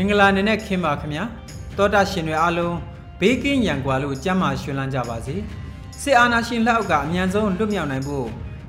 [0.00, 1.24] မင်္ဂလာနေ့နဲ့ခင်ပါခင်ဗျာ
[1.76, 2.76] တောတာရှင်တွေအားလုံး
[3.20, 5.34] ဘေးကင်းရန်ကွာလို့ကြမ်းမာရွှင်လန်းကြပါစေ
[6.02, 8.26] စစ်အာဏာရှင်လက်အောက်ကအမြန်ဆုံးလွတ်မြောက်နိုင်ဖို့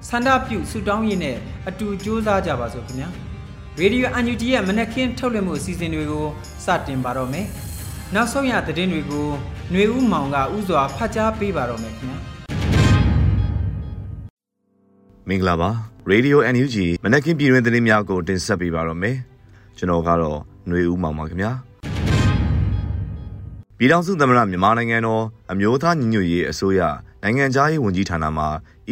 [0.07, 1.37] ဆန္ဒပြုဆုတောင်းရင်းနဲ့
[1.69, 3.09] အတူကြိုးစားကြပါစို့ခင်ဗျာ
[3.79, 6.25] ရေဒီယိုအန်ယူဂျီရဲ့မနက်ခင်းထုတ်လွှင့်မှုအစီအစဉ်တွေကို
[6.65, 7.45] စတင်ပါတော့မယ်
[8.15, 9.27] နောက်ဆုံးရသတင်းတွေကို
[9.71, 12.17] ຫນွေဦးမောင်ကဥစွာဖတ်ကြားပေးပါတော့မယ်ခင်ဗျာ
[15.29, 15.69] မင်္ဂလာပါ
[16.09, 19.15] ရေဒီယို NUG မနက်ခင်းပြည်တွင်သတင်းများကိုတင်ဆက်ပေးပါတော့မယ်
[19.77, 20.39] ကျွန်တော်ကတော့
[20.69, 21.51] ຫນွေဦးမောင်ပါခင်ဗျာ
[23.77, 26.81] ပြည်ထောင်စုသမ္မတမြန်မာနိုင်ငံတော်အမျိုးသားညီညွတ်ရေးအစိုးရ
[27.23, 28.45] နိုင်ငံသားရေးဝန်ကြီးဌာနမှ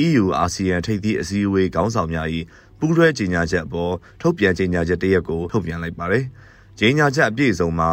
[0.04, 2.28] EU အာဆီယံထိပ်သီးအစည်းအဝေးခေါင်းဆောင်များ၏
[2.80, 6.24] ပူးတွဲကြေညာချက်အပေါ်ထုတ်ပြန်ကြေညာချက်တရက်ကိုထုတ်ပြန်လိုက်ပါတယ်။
[6.80, 7.92] ကြေညာချက်အပြည့်အစုံမှာ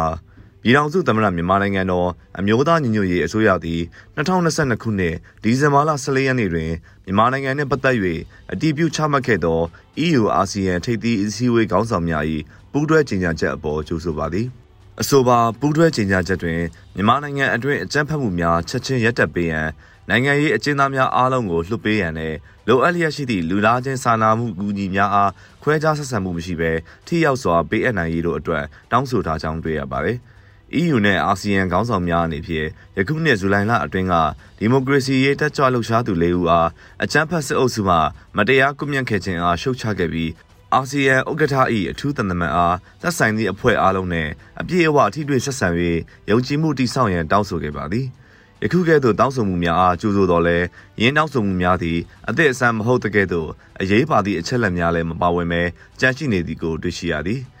[0.65, 3.81] ပြည်ထောင်စုသမ္မတမြန်မာနိုင်ငံတော်အမျိုးသားညီညွတ်ရေးအစိုးရသည်
[4.17, 6.71] 2022ခုနှစ်ဒီဇင်ဘာလ14ရက်နေ့တွင်
[7.05, 7.97] မြန်မာနိုင်ငံနှင့်ပတ်သက်၍
[8.51, 9.59] အတည်ပြုချမှတ်ခဲ့သော
[10.05, 12.23] EU အာဆီယံထိပ်သီးအစည်းအဝေးခေါင်းဆောင်များ၏
[12.71, 14.47] ပူးတွဲကြေညာချက်အပေါ်ကြိုဆိုပါသည်။
[15.01, 16.59] အဆိုပါပူးတွဲကြေညာချက်တွင်
[16.95, 19.67] မြန်မာနိုင်ငံအတွင်းအကြမ်းဖက်မှုများချက်ချင်းရပ်တန့်ပေးရန်
[20.09, 22.33] နိုင်ငံရေးအကျဉ်းသားများအားလုံးကိုလွှတ်ပေးရန်နဲ့
[22.67, 25.31] လိုအပ်လျက်ရှိသည့်လူသားချင်းစာနာမှုကူညီများအား
[25.63, 26.71] ခွဲခြားဆက်ဆံမှုမရှိဘဲ
[27.07, 30.19] ထိရောက်စွာပေးအပ်နိုင်ရေးတို့အတွက်တောင်းဆိုထားကြောင်းတွေ့ရပါတယ်။
[30.73, 32.67] EU နဲ့အာဆီယံခေါင်းဆောင်များအနေဖြင့်
[32.97, 34.13] ယခုနှစ်ဇူလိုင်လအတွင်းက
[34.59, 36.69] ဒီမိုကရေစီရေးတက်ကြွလှုပ်ရှားသူ၄ဦးအား
[37.03, 37.97] အကြမ်းဖက်စစ်အုပ်စုမှ
[38.37, 40.31] မတရားကွပ်မျက်ခဲ့ခြင်းအားရှုတ်ချခဲ့ပြီး
[40.73, 41.55] အာဆီယံဥက္ကဋ္ဌ၏
[41.91, 45.67] အထူးတန်တမန်အားသက်ဆိုင်သည့်အဖွဲ့အားလုံးနဲ့အပြည့်အဝထိတွေ့ဆက်ဆံ၍
[46.29, 48.07] ယုံကြည်မှုတည်ဆောက်ရန်တောင်းဆိုခဲ့ပါသည်။
[48.63, 50.57] ယခုကဲ့သို့တောင်းဆိုမှုများအားကြိုးဆိုတော်လဲ
[51.01, 51.97] ရင်းတောင်းဆိုမှုများသည်
[52.29, 53.49] အသည့်အဆန်းမဟုတ်တကဲ့သို့
[53.81, 55.61] အရေးပါသည့်အချက်လက်များလည်းမပါဝင်ပဲ
[55.99, 57.41] ကြန့်ရှိနေသည်ကိုတွေ့ရှိရသည်။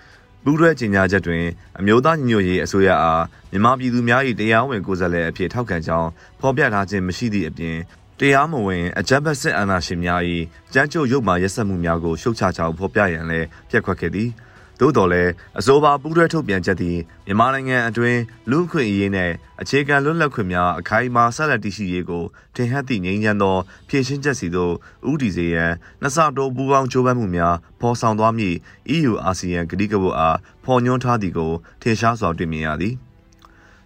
[0.47, 1.43] ပူးတွဲကြေညာချက်တွင်
[1.79, 7.77] အမျိုးသားညီညွတ်ရေးအစိုးရအားမြန်မာပြည်သူများ၏တရားဝင်ကိုယ်စားလှယ်အဖြစ်ထောက်ခံကြောင်းဖော်ပြထားခြင်းမရှိသည့်အပြင်
[8.19, 10.21] တရားမဝင်အကြမ်းဖက်စစ်အာဏာရှင်များ၏
[10.73, 14.29] ကြမ်းကြုတ်ရုပ်မာရက်စက်မှုများကိုရှုတ်ချကြောင်းဖော်ပြရန်လည်းပြက်ခွက်ခဲ့သည်။
[14.79, 18.19] သို့တော်လည်းအဆိုပါပူးတွဲထုတ်ပြန်ချက်သည်မြန်မာနိုင်ငံအတွင်း
[18.51, 19.31] လူ့ခွင့်အရေးနဲ့
[19.61, 22.23] အခြေခံလွတ်လပ်ခွင့်များအခိုင်အမာဆက်လက်တည်ရှိရေးကို
[22.55, 23.57] ထင်ဟပ်သည့်ငြိမ်းချမ်းသော
[23.89, 24.73] ဖြည့်ရှင်းချက်စီသို့
[25.11, 25.71] ဥတီစေရန်
[26.01, 28.57] နှစ်ဆတိုးပူးပေါင်းကြိုးပမ်းမှုများဖော်ဆောင်သွားမည့်
[28.95, 32.95] EU အာဆီယံကတိကဝတ်အားဖော်ညွှန်းထားသည်ကိုထင်ရှားစွာတွေ့မြင်ရသည်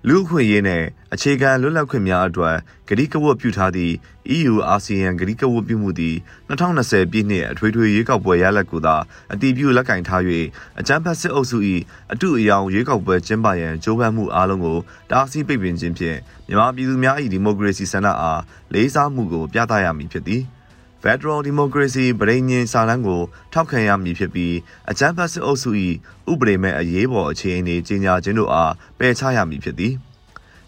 [0.08, 0.84] လူ့အခွင့်အရေးနဲ့
[1.14, 2.56] အခြေခံလွတ်လပ်ခွင့်များအတွက်
[2.88, 3.94] ဂတိကဝတ်ပြုထားသည့်
[4.36, 6.16] EU အာဆီယံဂတိကဝတ်ပြုမှုသည်
[6.50, 8.96] 2020ပြည့်နှစ်အထွေထွေရွေးကောက်ပွဲရလဒ်ကိုသာ
[9.34, 10.22] အတည်ပြုလက်ကင်ထား၍
[10.80, 11.58] အကြမ်းဖက်စစ်အုပ်စု၏
[12.12, 14.78] အတူအယောင်ရွေးကောက်ပွဲကျင်းပရန်ကြိုးပမ်းမှုအားလုံးကို
[15.12, 16.18] တားဆီးပိတ်ပင်ခြင်းဖြင့်
[16.48, 18.42] မြန်မာပြည်သူများ၏ဒီမိုကရေစီဆန္ဒအား
[18.74, 20.44] လေးစားမှုကိုပြသရမည်ဖြစ်သည်။
[21.04, 23.22] Federal Democracy ဗရိညင်စာလမ်းကို
[23.54, 24.56] ထောက်ခံရမည်ဖြစ်ပြီး
[24.92, 25.70] အကြမ်းဖက်စစ်အုပ်စု၏
[26.32, 29.94] ဥပဒေမဲ့အရေးပေါ်အခြေအနေကြီးညာခြင်းတို့အားပယ်ချရမည်ဖြစ်သည်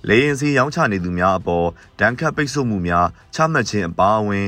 [0.08, 1.68] လေရင်စီရောင်းချနေသူများအပေါ်
[2.00, 4.48] ဒဏ်ခတ်ပိတ်ဆို့မှုများချမှတ်ခြင်းအပါအဝင်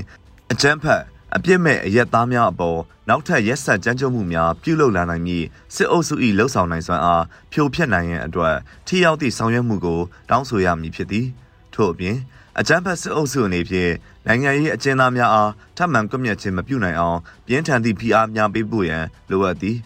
[0.52, 1.02] အကြမ်းဖက်
[1.36, 2.80] အပြစ်မဲ့အရက်သားများအပေါ်
[3.10, 5.44] နောက်ထပ်ရက်ဆက်ကြမ်းကြုတ်မှုများပြုလုပ်လာနိုင်မည်
[5.76, 8.56] စစ်အုပ်စု၏လှုပ်ဆောင်နိုင်စွမ်းအားဖြိုဖျက်နိုင်ရန်အတွက်
[8.88, 11.28] ထိရောက်သည့်ဆောင်ရွက်မှုကိုတောင်းဆိုရမည်ဖြစ်သည်
[11.74, 12.18] ထို့အပြင်
[12.59, 13.94] အကြမ်းဖက်စစ်အုပ်စုအနေဖြင့်
[14.28, 19.78] နိုင်ငံရေးအကျဉ်းသားများအားထပ်မံကွပ်မျက်ခြင်းမပြုနိုင်အောင်ပြင်းထန်သည့်ဖိအားများပေးပို့ရန်လိုအပ်သည်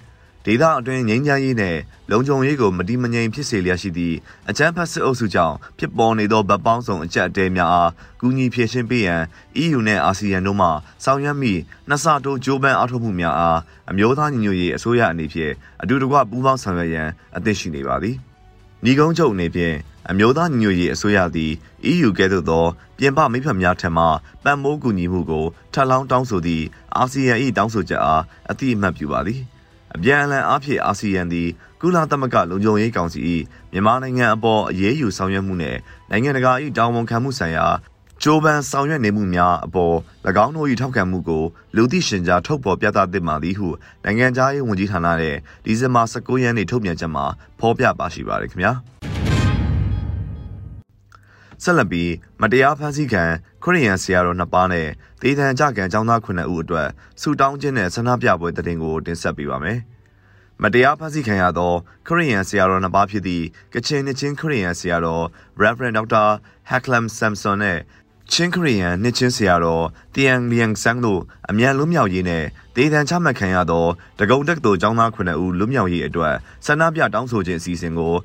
[0.45, 1.79] ဒေသအတွင်းငြိမ်းချမ်းရေးနှင့်
[2.11, 4.15] လုံခြုံရေးကိုမတိမငြိမ်ဖြစ်စေလျက်ရှိသည့်
[4.49, 7.91] အကြမ်းဖက်စစ်အုပ်စုကြောင့်ဖြစ်ပေါ်နေသောဗတ်ပေါင်းဆောင်အကြက်အတဲများအား
[8.21, 9.21] ကူညီဖြည့်ရှင်းပေးရန်
[9.63, 10.67] EU နှင့်အာဆီယံတို့မှ
[11.03, 11.53] ဆောင်ရွက်မိ
[11.89, 13.59] နှစ်ဆတိုးကြိုးပမ်းအားထုတ်မှုများအား
[13.89, 18.17] အမျိုးသားညီညွတ်ရေးအစိုးရအနေဖြင့်အတူတကွပူးပေါင်းဆောင်ရွက်ရန်အသင့်ရှိနေပါသည်။
[18.83, 19.75] ညီကုန်းချုပ်အနေဖြင့်
[20.09, 21.51] အမျိုးသားညီညွတ်ရေးအစိုးရသည်
[21.91, 22.65] EU ကဲ့သို့သော
[22.97, 24.05] ပြင်ပမိဖက်များထံမှ
[24.43, 26.65] ပံ့ပိုးကူညီမှုကိုထပ်လောင်းတောင်းဆိုသည့်
[26.95, 29.41] အာဆီယံ၏တောင်းဆိုချက်အားအတိအမှတ်ပြုပါသည်
[29.95, 31.47] အပြန်အလှန်အားဖြင့်အာဆီယံသည်
[31.81, 33.19] ကုလသမဂ္ဂလုံခြုံရေးကောင်စီ၏
[33.71, 35.79] မြန်မာနိုင်ငံအပေါ်အရေးယူဆောင်ရွက်မှုနှင့်
[36.09, 37.65] နိုင်ငံတကာ၏တာဝန်ခံမှုဆိုင်ရာ
[37.95, 37.96] ဂျ
[38.29, 39.95] ကြိုးပမ်းဆောင်ရွက်နေမှုများအပေါ်၎
[40.45, 41.43] င်းတို့၏ထောက်ခံမှုကို
[41.75, 43.67] လူသိရှင်ကြားထုတ်ပေါ်ပြသသင့်ပါသည်ဟု
[44.03, 45.35] နိုင်ငံသားရေးဝန်ကြီးဌာနရဲ့
[45.65, 47.25] ဒီဇင်ဘာ19ရက်နေ့ထုတ်ပြန်ချက်မှာ
[47.59, 48.71] ဖော်ပြပါရှိပါတယ်ခင်ဗျာ
[51.63, 53.23] ဆက်လက်ပြီးမတရားဖန်ဆီးခံ
[53.63, 54.87] ခရီးယန်ဆရာတော်နှစ်ပါးနဲ့
[55.21, 56.87] ဒေသံကြကံចောင်းသား9ဦးအတွက်
[57.21, 59.79] ဆူတောင်းခြင်းနဲ့ဆန္ဒပြပွဲတည်င်းကိုတင်ဆက်ပေးပါမယ်။
[60.63, 61.73] မတရားဖန်ဆီးခံရသော
[62.07, 65.25] ခရီးယန်ဆရာတော်နှစ်ပါးဖြစ်သည့်ကချင်နှစ်ချင်းခရီးယန်ဆရာတော်
[65.61, 66.27] Reverend Dr.
[66.69, 67.79] Haklam Samson နဲ့
[68.31, 72.43] ချင်းခရီးယန်နှစ်ချင်းဆရာတော်တီယန်လီယန်ဆန်းတို့အမြန်လွတ်မြောက်ရေးနဲ့
[72.75, 73.85] ဒေသံချမှတ်ခံရသော
[74.19, 76.35] တကုံတက်တော်ចောင်းသား9ဦးလွတ်မြောက်ရေးအတွက်
[76.65, 78.15] ဆန္ဒပြတောင်းဆိုခြင်းအစီအစဉ်ကို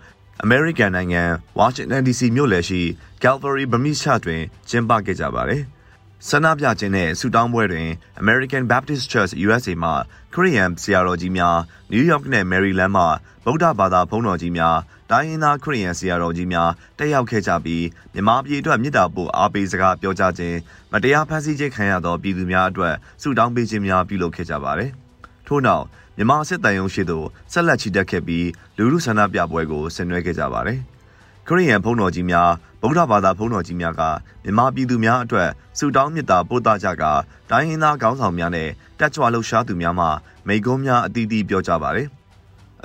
[0.42, 1.22] အမေရိကန်နိုင်ငံ
[1.58, 2.80] ဝါရှင်တန် DC မြို့လယ်ရှိ
[3.22, 5.62] Calvary Burmese Church တွင်ကျင်းပခဲ့ကြပါတယ်။
[6.28, 7.88] ဆန္ဒပြခြင်းနဲ့ဆုတောင်းပွဲတွင်
[8.22, 9.90] American Baptist Church USA မှ
[10.34, 11.58] ခရစ်ယာန်ဆရာတော်ကြီးများ
[11.90, 13.04] နယူးယောက်နဲ့ Maryland မှ
[13.44, 14.76] ဗုဒ္ဓဘာသာဘုန်းတော်ကြီးများ
[15.12, 20.56] တိုင်းရင်းသားခရစ်ယာန်ဆရာတော်ကြီးများတက်ရောက်ခဲ့ကြပြီးမြန်မာပြည်အတွက်မြစ်တာပို့အားပေးစကားပြောကြားခြင်း
[20.92, 24.90] မတရားဖန်ဆီးခြင်းခံရသောပြည်သူများအတွက်ဆုတောင်းပေးခြင်းများပြုလုပ်ခဲ့ကြပါတယ်။
[25.46, 25.84] ထို့နောက်
[26.16, 30.78] မြန်မာစစ်တမ်းရုံးရှိသို့ဆက်လက်ချီတက်ခဲ့ပြီးလူလူဆန္ဒပြပွဲကိုဆင်နွှဲခဲ့ကြပါတယ်။
[31.46, 32.50] ခရိယန်ဘုန်းတော်ကြီးများ
[32.82, 34.02] ဗုဒ္ဓဘာသာဘုန်းတော်ကြီးများက
[34.44, 35.48] မြန်မာပြည်သူများအတွက်
[35.78, 37.04] ဆုတောင်းမေတ္တာပို့သကြက
[37.50, 38.68] တိုင်းရင်းသားခေါင်းဆောင်များနဲ့
[38.98, 40.06] တက်ကြွလှုပ်ရှားသူများမှ
[40.46, 42.08] မိကုံးများအသီးသီးပြောကြပါတယ်။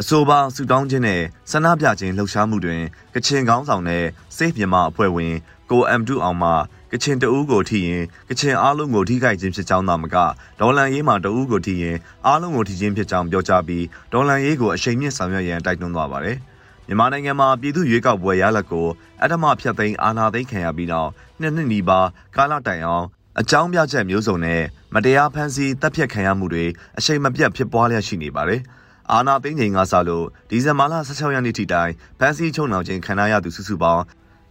[0.01, 1.21] အဆိုပါဆုတောင်းခြင်းနဲ့
[1.51, 2.81] ဆန္ဒပြခြင်းလှုပ်ရှားမှုတွင်
[3.15, 4.03] ကချင်ခေါင်းဆောင်နဲ့
[4.38, 5.35] စိတ်မြန်မာအဖွဲ့ဝင်
[5.71, 6.51] ကို M2 အောင်မှ
[6.91, 10.15] ကချင်တအူးကိုထိရင်ကချင်အားလုံးကိုထိခိုက်ခြင်းဖြစ်ကြောင်းသာမက
[10.59, 16.38] ဒေါ်လန်ရေးမှာတအူးကိုထိရင်အားလုံးကိုထိခြင်းဖြစ်ကြောင်းပြောကြားပြီးဒေါ်လန်ရေးကိုအရှိန်မြင့်ဆောင်ရွက်ရန်တိုက်တွန်းသွားပါတယ်။
[16.88, 18.88] မြန်မာနိုင်ငံမှာပြည်သူ့ရွေးကောက်ပွဲရလဒ်ကို
[19.23, 21.09] အထမဖြတ်သိမ်းအာဏာသိမ်းခံရပြီးနောက်
[21.39, 23.05] နှစ်နှစ်နီးပါးကာလတိုင်အောင်
[23.39, 24.61] အကြောင်းပြချက်မျိုးစုံနဲ့
[24.94, 26.65] မတရားဖန်ဆီးတပ်ဖြတ်ခံရမှုတွေ
[26.97, 28.61] အရှိန်မပြတ်ဖြစ်ပွားလျက်ရှိနေပါတယ်။
[29.12, 34.04] အာနာသိန်းချိန်ကစလို့ဒီဇင်ဘာလ16ရက်နေ့ထိတိုင်ဖန်စီချုံနှောင်ခြင်းခံရသူစုစုပေါင်း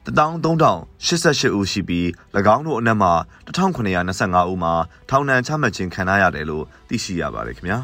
[0.06, 2.06] 13088ဦးရှိပြီး၎
[2.54, 3.10] င်းတို့အနက်မှ
[3.46, 4.74] 1925ဦးမှာ
[5.08, 7.78] ထောင်ဒဏ်ချမှတ်ခြင်းခံရရတယ်လို့သိရှိရပါတယ်ခင်ဗျာ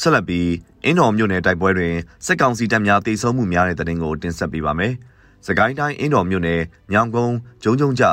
[0.00, 0.50] ဆက်လက်ပြီး
[0.84, 1.94] အင်းတော်မြို့နယ်တိုက်ပွဲတွင်
[2.26, 4.94] စစ်ကောင်စီတပ်များတိုက်ဆုံမှုများတဲ့တဲ့တင်ကိုတင်ဆက်ပေးပါမယ်။
[5.46, 6.60] စကိုင်းတိုင်းအင်းတော်မြို့နယ်
[6.92, 8.04] ညောင်ကုန်းဂျုံဂျုံကြ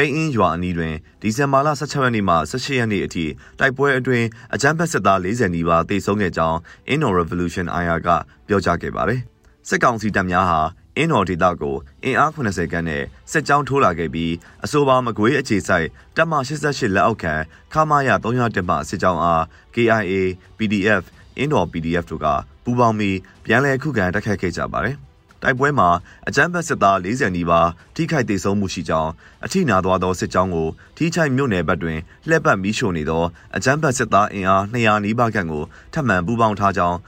[0.00, 3.24] ပိန်းအင်းရွာအနီးတွင်ဒီဇင်ဘာလ16ရက်နေ့မှ18ရက်နေ့အထိ
[3.58, 6.58] တိုက်ပွဲအတွင်းအကြမ်းဖက်စစ်သား40နီးပါးတိုက်ဆုံခဲ့ကြောင်း
[6.92, 8.08] Inno Revolution IR က
[8.48, 9.20] ပြောကြားခဲ့ပါတယ်။
[9.68, 10.60] စစ်ကောင်စီတပ်များဟာ
[10.96, 13.02] အင်းတော်ဒေသကိုအင်အား80ခန်းနဲ့
[13.32, 14.32] စစ်ကြောင်းထိုးလာခဲ့ပြီး
[14.64, 15.86] အဆိုပါမကွေးအခြေဆိုင်
[16.16, 17.34] တပ်မ88လက်အောက်ခံ
[17.72, 19.42] ခမာရ300တက်မှစစ်ကြောင်းအား
[19.74, 20.14] KIA
[20.58, 21.02] PDF
[21.36, 22.26] အင်းတော် PDF တို့က
[22.64, 24.98] ပူးပေါင်းပြီးပြန်လည်ခုခံတိုက်ခိုက်ခဲ့ကြပါတယ်။
[25.42, 25.88] တိုက်ပွဲမှာ
[26.28, 29.10] အကြမ်းဖက်စစ်သား40နီးပါးထိခိုက်ဒေဆုံးမှုရှိကြောင်း
[29.44, 31.98] အထိနာသွားသောစစ်ကြောင်းကိုထိချိုက်မြို့နယ်ဘက်တွင်
[32.28, 33.24] လှည့်ပတ်မီးရှို့နေသော
[33.56, 36.98] အကြမ်းဖက်စစ်သားအင်အား200နီးပါးခန့်ကိုထပ်မံပူးပေါင်းထားကြောင်း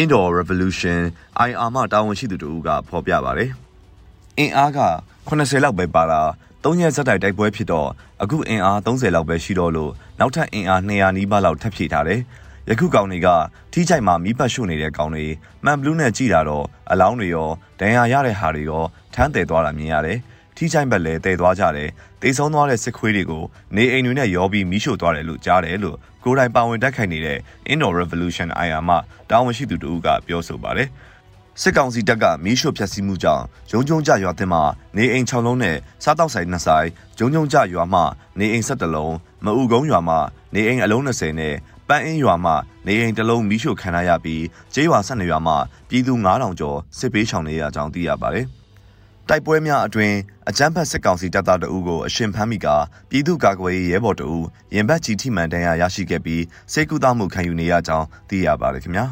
[0.00, 1.00] Indoor Revolution
[1.48, 3.50] IR မှတာဝန်ရှိသူတို့ကဖော်ပြပါတယ်။
[4.38, 4.80] အင်အားက
[5.28, 6.20] 80လောက်ပဲပါတာ
[6.64, 7.88] ၃ရက်စက်တိုက်တိုက်ပွဲဖြစ်တော့
[8.22, 12.20] အခုအင်အား30လောက်ပဲရှိတော့လို့နောက်ထပ်အင်အား200နီးပါးလောက်ထပ်ဖြည့်ထားတယ်။
[12.68, 13.28] ယခုကောင်တွေက
[13.72, 15.26] ထိချိုက်မှာမီးပတ်ရှို့နေတဲ့ကောင်တွေ
[15.64, 17.48] မှန်ဘလူးနဲ့ကြည်တာတော့အလောင်းတွေရော
[17.80, 18.84] ဒဏ်ရာရတဲ့ဟာတွေရော
[19.14, 20.18] ထမ်းတယ်သွားတာမြင်ရတယ်။
[20.56, 21.88] ထိချိုက်ဘက်လည်းတည်သွားကြတယ်။
[22.22, 23.44] တေဆုံးသွားတဲ့စစ်ခွေးတွေကို
[23.76, 27.38] နေအိမ်တွေနဲ့ရောပြီးမီးရှို့သွားတယ်လို့ကြားတယ်လို့ကိုယ်တိုင်ပါဝင်တက်ခိုင်နေတဲ့
[27.72, 28.96] Indoor Revolution IR မှ
[29.30, 30.88] တာဝန်ရှိသူတို့ကပြောဆိုပါတယ်။
[31.60, 34.62] စစ်ကောင်စီတပ်ကမီးရှို့ဖျက်ဆီးမှုကြောင့်ဂျုံဂျုံကြရွာတင်မှာ
[34.96, 38.04] နေအိမ်6လုံးနဲ့စားတောက်ဆိုင်2ဆိုင်ဂျုံဂျုံကြရွာမှာ
[38.38, 39.14] နေအိမ်17လုံး
[39.44, 40.18] မအူကုန်းရွာမှာ
[40.54, 41.54] နေအိမ်အလုံး20နဲ့
[41.90, 42.54] ပန်းအင်းရွာမှာ
[42.86, 44.44] နေအိမ်တစ်လုံးမီးရှို့ခံရပြီး
[44.74, 45.56] ကျေးရွာ12ရွာမှာ
[45.88, 48.46] ပြည်သူ9000ကျော်စစ်ပေးချောင်နေရကြောင်းသိရပါတယ်။
[49.28, 50.12] တိုက်ပွဲများအတွင်
[50.48, 52.66] အကြမ်းဖက်စစ်ကောင်စီတပ်သားတအုပ်ကိုအရှင်ဖမ်းမိက
[53.10, 56.42] ပြည်သူ့ကာကွယ်ရေးရဲဘော်တအုပ်ရင်ဘတ်ကြီးထိမှန်တန်းရာရရှိခဲ့ပြီး
[56.72, 59.06] စိတ်ကူးသားမှုခံယူနေရကြောင်းသိရပါတယ်ခင်ဗျာ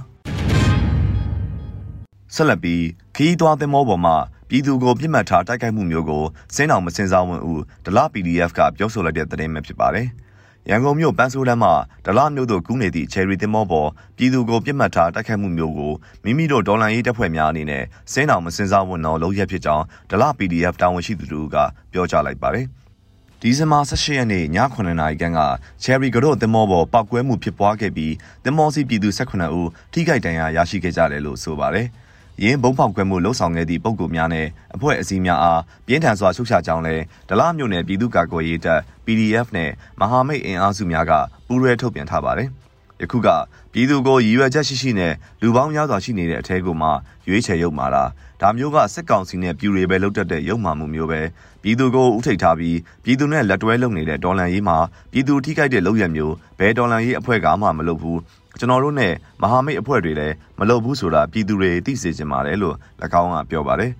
[2.34, 2.84] ဆက်လက်ပြီး
[3.16, 4.16] ခီးသွွားသင်္ဘောပေါ်မှာ
[4.48, 10.08] ပြည်သူကိုပြစ်မှတ်ထားတိုက်ခိုက်မှုမျိုးကိုစင်းအောင်မစင်စားဝင်ဦးဒလ PDF ကပြောဆိုလိုက်တဲ့သတင်းပဲဖြစ်ပါတယ်။
[10.70, 11.72] ရန်ကုန်မြို့ပန်းဆိုးလမ်းမှာ
[12.04, 15.92] ဒလမြို့သို့ကူးနေသည့်ချယ်ရီတင်မောပေါ်ပြည်သူကိုပြစ်မှတ်ထားတိုက်ခိုက်မှုမျိုးကို
[16.24, 21.56] မိမိတို့ဒေါ်လာရေးတပ်ဖွဲ့များအနေနဲ့စင်းအောင်မစင်စားဝန်တော်လုပ်ရဖြစ်ကြောင်းဒလ PDF တာဝန်ရှိသူတို့က
[21.92, 22.66] ပြောကြားလိုက်ပါတယ်။
[23.40, 24.44] ဒီဇင်ဘာ18ရက်နေ့ည
[24.74, 25.40] 9:00နာရီခန့်က
[25.82, 31.88] ချယ်ရီကတော့တင်မောပေါ်ပောက်ကွဲမှုဖြစ်ပွားခဲ့ပြီးတင်မောစီပြည်သူ18ဦးထိခိုက်ဒဏ်ရာရရှိခဲ့ကြတယ်လို့ဆိုပါတယ်။
[32.42, 41.12] ရင်းဘုံဖောက်ခွဲမှုလှုပ်ဆောင်ခဲ့သည့်ပုံကိုများနဲ့အဖွဲ့အစည်းများအားပြင်းထန်စွာရှုတ်ချကြောင်းလည်းဒလမြို့နယ်ပြည်သူ့ကာကွယ်ရေးတပ် PDF နဲ့မဟာမိတ်အင်အားစုများက
[41.46, 42.48] ပူးရဲထုတ်ပြန်ထားပါတယ်။
[43.02, 43.28] ယခုက
[43.72, 45.12] ပြည်သူကိုရည်ရွယ်ချက်ရှိရှိနဲ့
[45.42, 46.88] လူပေါင်းများစွာရှိနေတဲ့အထက်ကိုမှ
[47.28, 48.04] ရွေးချယ်ရုပ်မာတာ
[48.40, 51.20] ဒါမျိုးကစစ်ကောင်စီနဲ့ပြူတွေပဲလုတ်တက်တဲ့ရုပ်မာမှုမျိုးပဲ
[51.62, 54.78] ပြည်သူကိုဥထိတ်ထားပြီးပြည်သူနဲ့လက်တွဲလုပ်နေတဲ့ဒေါ်လန်ရေးမှာ
[55.12, 58.20] ပြည်သူထိခိုက်တဲ့လုပ်ရမျိုးဘယ်ဒေါ်လန်ရေးအဖွဲ့ကမှမလုပ်ဘူး
[58.58, 59.12] ကျွန်တော်တို့နဲ့
[59.42, 62.76] မဟာမိတ်အဖွဲ့တွေလည်းမလုပ်ဘူးဆိုတာပြည်သူတွေသိစေချင်ပါတယ်လို့၎
[63.22, 63.92] င်းကပြောပါတယ်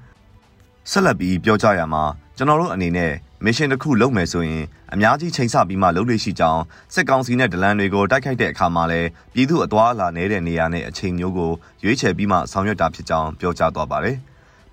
[0.90, 2.02] ဆက်လက်ပြီးပြောကြရမှာ
[2.40, 3.12] ကျွန်တော်တို့အနေနဲ့
[3.44, 6.62] မစ်ရှင်တစ်ခုလုပ်မယ်ဆိုရင်အများကြီးချိန်ဆပြီးမှလုပ်လို့ရှိကြောင်း
[6.94, 11.52] စစ်ကောင်စီနဲ့ဒလန်တွေကိုတိုက်ခိုက်တဲ့အခါမှာလည်းပြည်သူအသွားအလာနေတဲ့နေရာနဲ့အချိန်မျိုးကို
[11.84, 14.16] ရွေးချယ်ပြီးမှဆောင်ရွက်တာဖြစ်ကြောင်းပြောကြားသွားပါတယ်။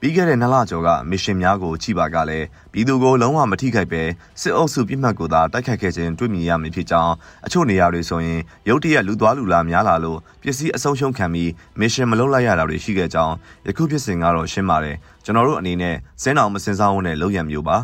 [0.05, 4.03] ပြီးခဲ့တဲ့နှစ်လကျော်ကမစ်ရှင်များကိုကြည်ပါကလည်းပြည်သူကိုလုံးဝမထိခိုက်ပဲ
[4.41, 7.13] စစ်အုပ်စုပြစ်မှတ်ကိုသာတိုက်ခိုက်ခဲ့ခြင်းတွေ့မြင်ရမည်ဖြစ်ကြောင်း
[7.45, 13.35] အချို့နေရာတွေဆိုရင်ရုတ်တရက်လူသွားလူလာများလာလို့ပစ္စည်းအဆုံးရှုံးခံပြီးမစ်ရှင်မလုပ်လိုက်ရတာတွေရှိခဲ့ကြောင်း
[13.67, 17.77] ယခုဖြစ်စဉ်ကတော့ရှင်းပါတယ်ကျွန်တော်တို့အနေနဲ့စင်းအောင်မစင်စားဝန်နဲ့လုပ်ရမျိုးပါ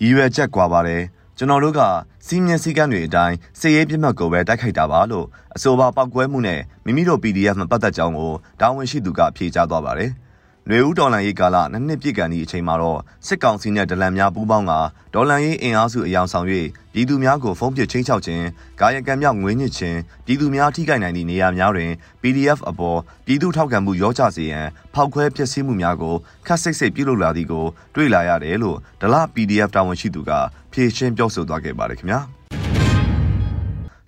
[0.00, 1.02] ရည်ရွယ်ချက်ကွာပါတယ်
[1.38, 1.80] ကျွန်တော်တို့က
[2.26, 10.12] စီးမြင်စည်းကမ်းတွေအတိုင်းစစ်ရေးပြစ်မှတ်ကိုပဲတိုက်ခိုက်တာပါလို့အဆိုပါပောက်ကွဲမှုနဲ့မိမိတို့ PDF မပတ်သက်ကြောင်းကိုတာဝန်ရှိသူကဖြေကြားသွားပါတယ်။
[10.68, 14.72] ຫນွေဦးဒေါ်လန်ရေးကာလနှစ်နှစ်ပြည့်ကန်ဒီအချိန်မှာတော့စစ်ကောင်စီနဲ့ဒလန်များပူးပေါင်းက
[15.14, 16.46] ဒေါ်လန်ရေးအင်အားစုအယောင်ဆောင်၍
[16.92, 18.44] ပြည်သူများကိုဖုံးပစ်ချင်းချောက်ခြင်း
[18.80, 21.90] ကာယကံမြောက်ငွေညစ်ခြင်းပြည်သူများထိခိုက်နိုင်သည့်နေရာများတွင်
[22.22, 26.14] PDF အပေါ်ပြည်သူထောက်ခံမှုရောကြစေရန်ဖောက်ခွဲဖျက်ဆီးမှုများကို
[26.46, 30.30] ခက်စိတ်စိတ်ပြုလုပ်လာသည်ကိုတွေ့လာရတယ်လို့ဒလ PDF တာဝန်ရှိသူက
[30.72, 32.20] ဖြေရှင်းပြောဆိုသွားခဲ့ပါတယ်ခင်ဗျာ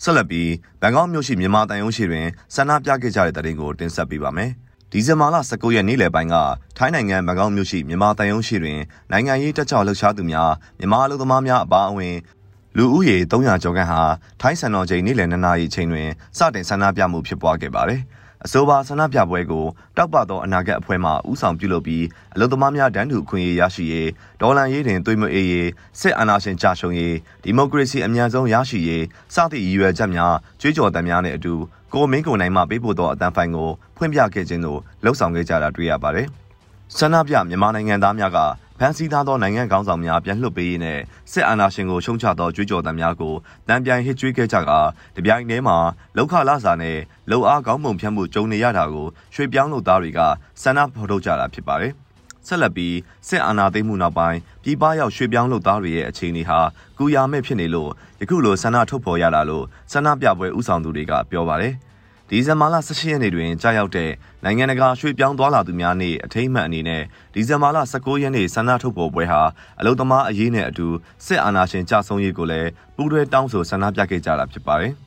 [0.02, 4.52] ဆက်လက်ပြီးဘန်ကောက်မြို့ရှိမြန်မာတန်ရုံးရှိတွင်ဆန္ဒပြခဲ့ကြတဲ့တဲ့ရင်ကိုတင်ဆက်ပေးပါမယ်။
[4.92, 6.36] ဒီဇင်ဘာလ19ရက်နေ့လယ်ပိုင်းက
[6.76, 8.80] ထိုင်းနိုင်ငံဘန်ကောက်မြို့ရှိမြန်မာတန်ရုံးရှိတွင်
[9.12, 12.16] နိုင်ငံရေးတက်ကြွလှုပ်ရှားသူများမြန်မာလူသမားများအပါအဝင်
[12.76, 14.00] လူဦးရေ300ကျော်ခန့်ဟာ
[14.40, 18.00] ထိုင်းစံတော်ချိန်နေ့လယ်2နာရီချိန်တွင်စတင်ဆန္ဒပြမှုဖြစ်ပွားခဲ့ပါတယ်။
[18.44, 19.66] အဆိုပါဆန္ဒပြပွဲကို
[19.96, 25.68] တောက်ပသောအနာဂတ်အဖွဲ့မှဦးဆောင်ပြုလုပ်ပြီးအလုံသမားများတန်းတူခွင့်ရေးရရှိရေးဒေါ်လာရေးတင်သွေးမအေးရေး
[26.00, 31.54] စစ်အာဏာရှင်ကြာရှုံးရေးဒီမိုကရေစီအမြန်ဆုံးရရှိရေးစသည့်ရည်ရွယ်ချက်များကြွေးကြော်သံများနဲ့အတူ
[31.94, 36.26] ကိုမင်းကိုနိုင်မှပေးပို့သောအတန်းဖိုင်ကိုဖွင့်ပြခဲ့ခြင်းသို့လှုံ့ဆော်ခဲ့ကြတာတွေ့ရပါတယ်။
[36.96, 38.38] ဆန္ဒပြမြန်မာနိုင်ငံသားများက
[38.78, 40.98] ဖမ်းဆီးထားသောနိုင်ငံခေါင်းဆောင်များပြန်လွှတ်ပေးရေးနဲ့
[41.32, 43.34] စစ်အာဏာရှင်ကိုရှုံချသောကြွေးကြော်သံများကို
[43.68, 44.72] တံပြိုင်ဟစ်ကြွေးခဲ့ကြက
[45.16, 45.76] တပြိုင်တည်းမှာ
[46.16, 46.98] လောက်ခလာစာနဲ့
[47.30, 50.20] လုံအားကောင်းပုံဖြတ်မှုကြုံနေရတာကိုရွှေပြောင်းလုပ်သားတွေက
[50.62, 51.94] ဆန္ဒဖော်ထုတ်ကြတာဖြစ်ပါတယ်။
[52.46, 52.96] ဆက်လက်ပြီး
[53.28, 56.60] စစ်အာဏာသိမ်းမှုနောက်ပိုင်းပြည်ပရောက်ရွှေပြောင်းလုပ်သားတွေရဲ့အခြေအနေဟာ
[56.98, 61.74] ကူရမဲ့ဖြစ်နေလို့ယခုလိုဆန္ဒထုတ်ဖော်ရတာလို့ဆန္ဒပြပွဲဥဆောင်သူတွေကပြောပါတယ်။
[62.30, 64.10] ဒီဇင်ဘာလ18ရက်နေ့တွင်ကြာရောက်တဲ့
[64.44, 67.02] နိုင်ငံတကာရွှေ့ပြောင်းသွားလာသူများနေ့အထိမ်းအမှတ်အနေနဲ့
[67.34, 69.40] ဒီဇင်ဘာလ19ရက်နေ့ဆန္ဒထုတ်ဖော်ပွဲဟာ
[69.80, 70.88] အလုံသမားအရေးနဲ့အတူ
[71.26, 74.94] စစ်အာဏာရှင်ကြဆုံးရေးကိုလည်းပူးတွဲတောင်းဆိုဆန္ဒပြခဲ့ကြတာဖြစ်ပါတယ်။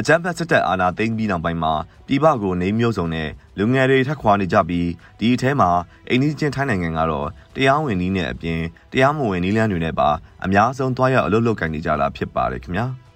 [0.00, 1.72] အကြမ်းဖက်စစ်တပ်အာဏာသိမ်းပြီးနောက်ပိုင်းမှာ
[2.06, 3.28] ပြည်ပကိုနေမျိုးစုံနဲ့
[3.58, 4.88] လူငယ်တွေထက်ခွာနေကြပြီး
[5.18, 5.70] ဒီအထဲမှာ
[6.08, 8.60] အိန္ဒိချင်းထိုင်းနိုင်ငံကတော့တရားဝင်နည်းနဲ့အပြင်
[8.92, 10.08] တရားမဝင်နည်းလမ်းတွေနဲ့ပါ
[10.44, 12.86] အများဆုံးတွားရောက်အလုပ်လုပ်ကိုင်နေကြတာဖြစ်ပါတယ်ခင်ဗျာ။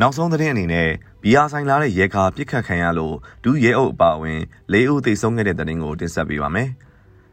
[0.00, 0.88] နောက်ဆုံးသတင်းအနေနဲ့
[1.22, 4.40] ဘီယာဆိုင်လာတဲ့ရဲကားပြစ်ခတ်ခံရလို့ဒူးရဲအုပ်အပါအဝင်
[4.72, 6.68] ၄ဦးသေဆုံးခဲ့တဲ့သတင်းကိုတင်ဆက်ပေးပါမယ်။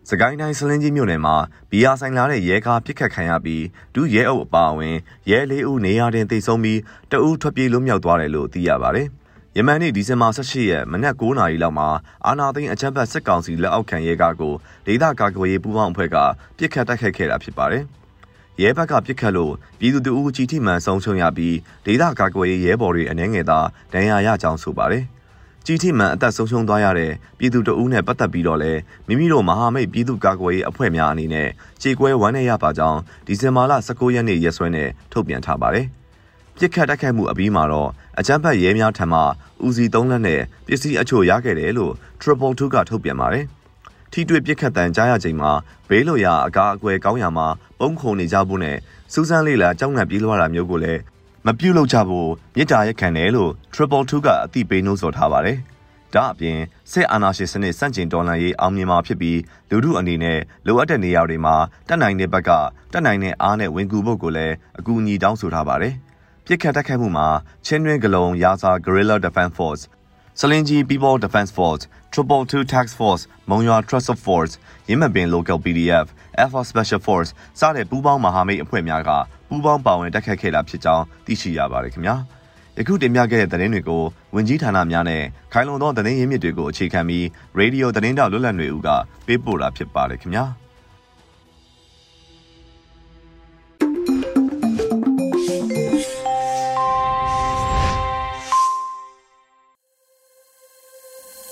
[0.09, 1.35] စကိုင်းတိုင်းစလင်းကြီးမြို့နယ်မှာ
[1.71, 4.95] ဘီယာဆိုင်လာတဲ့ရဲကားပြစ်ခတ်ခံရပြီးဒူးရဲအုပ်အပါအဝင်
[5.29, 6.79] ရဲ၄ဦးနေရာတင်သေဆုံးပြီး
[7.11, 9.07] တအူးထွက်ပြေးလွတ်မြောက်သွားတယ်လို့သိရပါတယ်။
[9.57, 11.89] ယမန်နေ့ဒီဇင်ဘာ18ရက်မနက်9:00နာရီလောက်မှာ
[12.25, 14.53] အာနာသိန်းအချမ်းဘတ်စစ်ကောင်စီလက်အောက်ခံရဲကားကို
[14.85, 16.17] ဒေသကာကွယ်ရေးပူးပေါင်းအဖွဲ့က
[16.57, 17.83] ပြစ်ခတ်တိုက်ခိုက်ခဲ့တာဖြစ်ပါတယ်။
[18.61, 21.55] ရဲဘက်ကပြစ်ခတ်လို့ပြည်သူတအူးကြီးထိမှန်ဆုံးရှုံးရပြီး
[21.85, 23.59] ဒေသကာကွယ်ရေးရဲဘော်တွေအနေငယ်သာ
[23.93, 25.05] ဒဏ်ရာရကြောင်းဆိုပါတယ်။
[25.65, 31.49] ကြီးထိမှန်အသက်ဆုံးရှုံးသွားရတဲ့ပြည်သူတအူးနဲ့ပတ်သက်ပြီးတော့လည်းမိမိတို့မဟာမိတ်ပြည်သူကာကွယ်ရေးအဖွဲ့များအနေနဲ့
[31.81, 35.85] ခြေကွဲဝမ်းနေရပါကြောင်းဒီဇင်ဘာလ19ရက်နေ့ရက်စွဲနဲ့ထုတ်ပြန်ထားပါတယ်။
[36.57, 37.89] ပြစ်ခတ်တိုက်ခိုက်မှုအပြီးမှာတော့
[38.19, 39.19] အကြမ်းဖက်ရဲများထံမှ
[39.65, 43.45] ဦးစီ3လက်နဲ့ပစ္စည်းအချို့ရခဲ့တယ်လို့ Triple 2ကထုတ်ပြန်ပါတယ်။
[44.11, 45.51] ထိတွေ့ပြစ်ခတ်တန်ကြားရချိန်မှာ
[45.89, 47.47] ဘေးလိုရာအကာအကွယ်ကောင်းရာမှာ
[47.79, 48.77] ပုံခုံနေကြဖို့နဲ့
[49.13, 51.01] စူးစမ်းလေးလာကြောက်ငံပြေးလွှားတာမျိုးကိုလည်း
[51.47, 55.57] မပြုတ်လောက်ကြဖို့မြစ်တာရက်ခံတယ်လို့ Triple 2ကအသိပေးနှိုးဆော်ထားပါတယ်။
[56.13, 56.59] ဒါအပြင်
[56.91, 61.55] စစ်အာဏာရှင်စနစ်စန့်ကျင်တော်လှန်ရေးအောင်မြင်မှာဖြစ်ပြီးလူထုအနေနဲ့လိုအပ်တဲ့နေရာတွေမှာ
[61.87, 62.51] တက်နိုင်တဲ့ဘက်က
[62.93, 65.93] တက်နိုင်တဲ့အားနဲ့ဝင်ကူဖို့ကိုလည်းအကူအညီတောင်းဆိုထားပါတယ်။
[66.45, 67.27] ပြစ်ခတ်တိုက်ခိုက်မှုမှာ
[67.65, 69.83] ချင်းတွင်ဂလုံရာစာ Guerrilla Defense Force
[70.39, 71.83] စလင်ကြီး People Defense Force
[72.13, 74.53] Triple Two Tax Force မုံရွာ Trust Force
[74.89, 76.07] ရင်းမပင် Local PDF
[76.43, 77.29] Alpha Special Force
[77.59, 79.11] စတဲ့ပူးပေါင်းမဟာမိတ်အဖွဲ့များက
[79.51, 82.15] ပူးပေါင်းပါဝင်တက်ခတ်ခဲ့တာဖြစ်ကြောင်းသိရှိရပါတယ်ခင်ဗျာ
[82.77, 84.03] ယခုတင်ပြခဲ့တဲ့သတင်းတွေကို
[84.35, 87.25] ဝင်ကြီးဌာနများနဲ့ခိုင်လုံသောသတင်းရင်းမြစ်တွေကိုအခြေခံပြီး
[87.57, 88.89] ရေဒီယိုသတင်းတောက်လွတ်လပ်နေဦးက
[89.25, 90.45] ပေးပို့တာဖြစ်ပါတယ်ခင်ဗျာ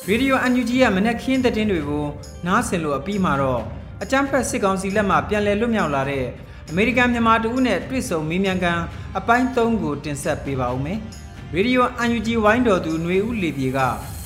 [0.08, 2.06] ရေဒီယိုအန်ယူဂျီရဲ့မနက်ခင်းသတင်းတွေကို
[2.48, 3.62] နားဆင်လို့အပြီးမှာတော့
[4.04, 6.26] အကြမ်းဖက်စစ်ကောင်စီလက်မှပြန်လည်လွတ်မြောက်လာတဲ့
[6.71, 8.83] အမေရိကန်မြန်မာတဦးနဲ့တွေ့ဆုံမေးမြန်းခန်း
[9.19, 10.99] အပိုင်း3ကိုတင်ဆက်ပေးပါဦးမယ်။
[11.55, 13.79] ရေဒီယိုအန်ယူဂျီဝိုင်းတော်သူຫນွေဦးလေပြေက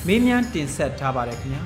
[0.07, 1.63] မေးမြန်းတင်ဆက်ထားပါတယ်ခင်ဗျာ။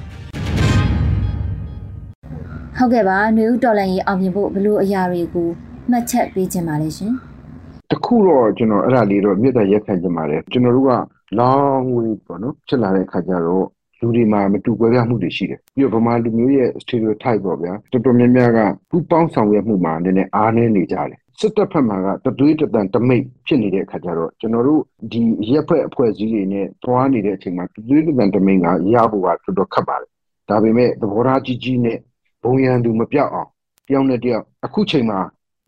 [2.78, 5.50] ဟုတ်ကဲ့ပါຫນွေဦးတော်လန်ကြီးအောင်မြင်ဖို့ဘလို့အရာတွေကို
[5.90, 7.14] မှတ်ချက်ပေးခြင်းပါလေရှင်။
[7.92, 10.94] တခုတော့ကျွန်တော်အဲ့ဒါလေးတော့မြေတ္တာရက်ခံခြင်းပါတယ်ကျွန်တော်တို့က
[11.40, 13.66] long way ပေါ့နော်ဖြစ်လာတဲ့ခါကျတော့
[14.01, 18.59] လူတွေမှာမတူကွဲပြားမှုတွေရှိတယ်ပြီးတော့ဗမာလူမျိုးရဲ့ stereotype ပေါ့ဗျာတော်တော်များများက
[18.91, 30.11] ပူပေါင်းဆောင်ရွက်မှုမှာနည်းနည်းအားနည်းနေကြတယ်စစ်တပ်ဖက်မှာကတသွေးတတန်တမိတ်ဖြစ်နေတဲ့အခါကျတော့ကျွန်တော်တို့ဒီရက်ဖက်အဖွဲ့အစည်းတွေနဲ့တွားနေတဲ့အချိန်မှာတသွေးတတန်တမိတ်ကရဖို့ကတော်တော်ခက်ပါတယ်
[30.49, 31.99] ဒါပေမဲ့သဘောထားကြီးကြီးနဲ့
[32.43, 33.49] ဘုံရန်သူမပြောက်အောင်
[33.89, 35.19] တယောက်နဲ့တယောက်အခုချိန်မှာ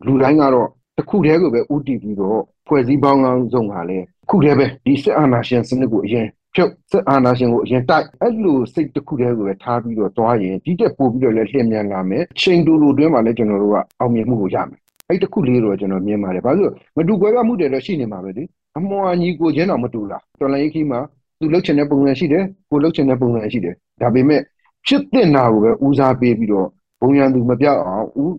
[0.05, 18.43] လူတိုင်းကတော့တစ်ခုတည်းကိုပဲဥတီပြီးတော့ဖွဲ့စည်းပေါင်းကောင်းဆုံးကလည်းခုတည်းပဲဒီစစ်အာဏာရှင်စနစ်ကိုအရင် ဖြုတ်စစ်အာဏာရှင်ကိုအရင်တိုက်အဲ့လိုစိတ်တစ်ခုတည်းကိုပဲထားပြီးတော့တွားရင်ဒီတက်ပို့ပြီးတော့လည်းလျှင်မြန်လာမယ်ချိန်တူတူတွင်းမှာလည်းကျွန်တော်တို့ကအောင်မြင်မှုကိုရမယ်အဲ့တခုလေးတော့ကျွန်တော်မြင်ပါတယ်ဘာလို့မတူကွဲပြားမှုတွေတော့ရှိနေမှာပဲလေ
[18.77, 20.99] အမောအညီကိုချင်းတော့မတူလားတော်လိုင်းခီးမှာ
[21.39, 24.41] သူလှုပ်ချင်တဲ့ပုံစံရှိတယ်ကိုလှုပ်ချင်တဲ့ပုံစံရှိတယ်ဒါပေမဲ့
[24.87, 26.67] ဖြစ်တဲ့နာကိုပဲဦးစားပေးပြီးတော့
[27.01, 28.35] ဘုံရန်သူမပြောက်အောင်ဦး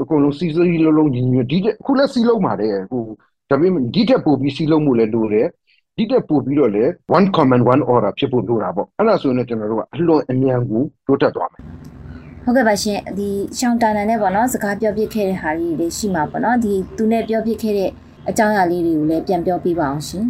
[0.00, 3.02] အကုန်လုံးစီစီလုံးလုံးညီညွတ်ဒီတဲ့ခုလက်စီလုံးပါတယ်ဟို
[3.50, 5.46] ဒါပေမဲ့ဒီတက်ပို့ပြီးစီလုံးမှုလည်းလိုတယ်
[6.00, 6.84] ဒီတက်ပို့ပြီးတော့လေ
[7.16, 11.62] one command one order ဖြစ်ဖို့လိုတာပေါ့အဲ့ဒါဆိုရင်ကျွန်တော်တို့ကအလွန်အမြန်ကိုတိုးတက်သွားမယ်
[12.44, 13.28] ဟုတ်ကဲ့ပါရှင်ဒီ
[13.58, 17.90] ရှောင်းတာနန်နဲ့ပေါ့နော်စကားပြောပြခဲ့တဲ့ဟာလေးတွေရှိမှာပေါ့နော်ဒီသူနဲ့ပြောပြခဲ့တဲ့
[18.28, 20.24] အကြောင်းအရာလေးတွေကိုလည်းပြန်ပြောပြပါအောင်ရှင်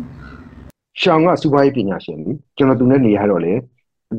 [1.01, 3.53] ရှောင်းကစူပါရေးပညာရှင်ကြီးကျွန်တော်သူနဲ့နေရတော့လေ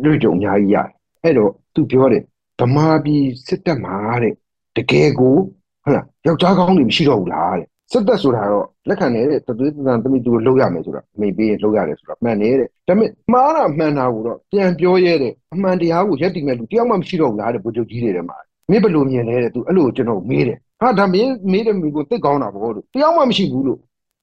[0.03, 0.89] တွေ့ကြုံအများကြီးရတယ်
[1.23, 2.23] အဲ့တော့သူပြောတယ်
[2.59, 4.33] ဗမာပြည်စစ်တပ်မှာတဲ့
[4.77, 5.35] တကယ်ကို
[5.83, 18.37] ဟုတ်လားယောက်ျားကောင်းတွေမရှိတော့ဘူးလားတဲ့ စစ်တပ်ဆိုတာတော့လက်ခံနေတဲ့တသွေးတန်သမီးသူလှုပ်ရမယ်ဆိုတာမိပေးရင်လှုပ်ရတယ်ဆိုတာမှန်နေတဲ့ဒါပေမဲ့မှားတာမှန်တာကိုတော့ပြန်ပြောရဲတဲ့အမှန်တရားကိုရက်တည်မဲ့လူတယောက်မှမရှိတော့ဘူးလားတဲ့ဗိုလ်ချုပ်ကြီးတွေထဲမှာ
[18.69, 23.79] မင်းဘယ်လိုမြင်လဲတဲ့သူအဲ့လိုကျွန်တော်မေးတယ်ဟာဒါမင်းမေးတယ်မိကိုသိကောင်းတာပေါ့လို့တယောက်မှမရှိဘူးလို့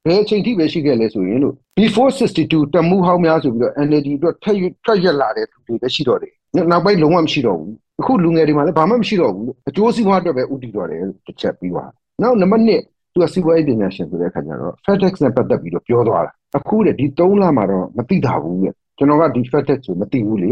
[0.07, 6.33] ဘယ်အချိန်ထိပဲရှိခဲ့လဲဆိုရင်လို့ before 62 တမှုဟောင်းများဆိုပြီးတော့ NLD အတွက်ထက်ထက်ရက်လာတဲ့သူတွေပဲရှိတော့တယ်
[6.71, 11.91] နောက်ပိုင်းလုံးဝမရှိတော့ဘူးအခုလူငယ်တွေမှာလည်းဘာမှမရှိတော့ဘူးအကျိုးစီးပွားအတွက်ပဲဥတည်တော့တယ်တစ်ချက်ပြီးသွား
[12.23, 20.51] နောက်နံပါတ်1 သူကစီးပွားရေးပညာရှင်ဆိုတဲ့အခါကျတော့ FedEx နဲ့ပတ်သက်ပြီးတော့ပြောသွားတာအခုတဲ့ဒီ3လမှာတော့မသိတာဘူးတဲ့ကျွန်တော်ကဒီ FedEx ကိုမသိဘူးလေ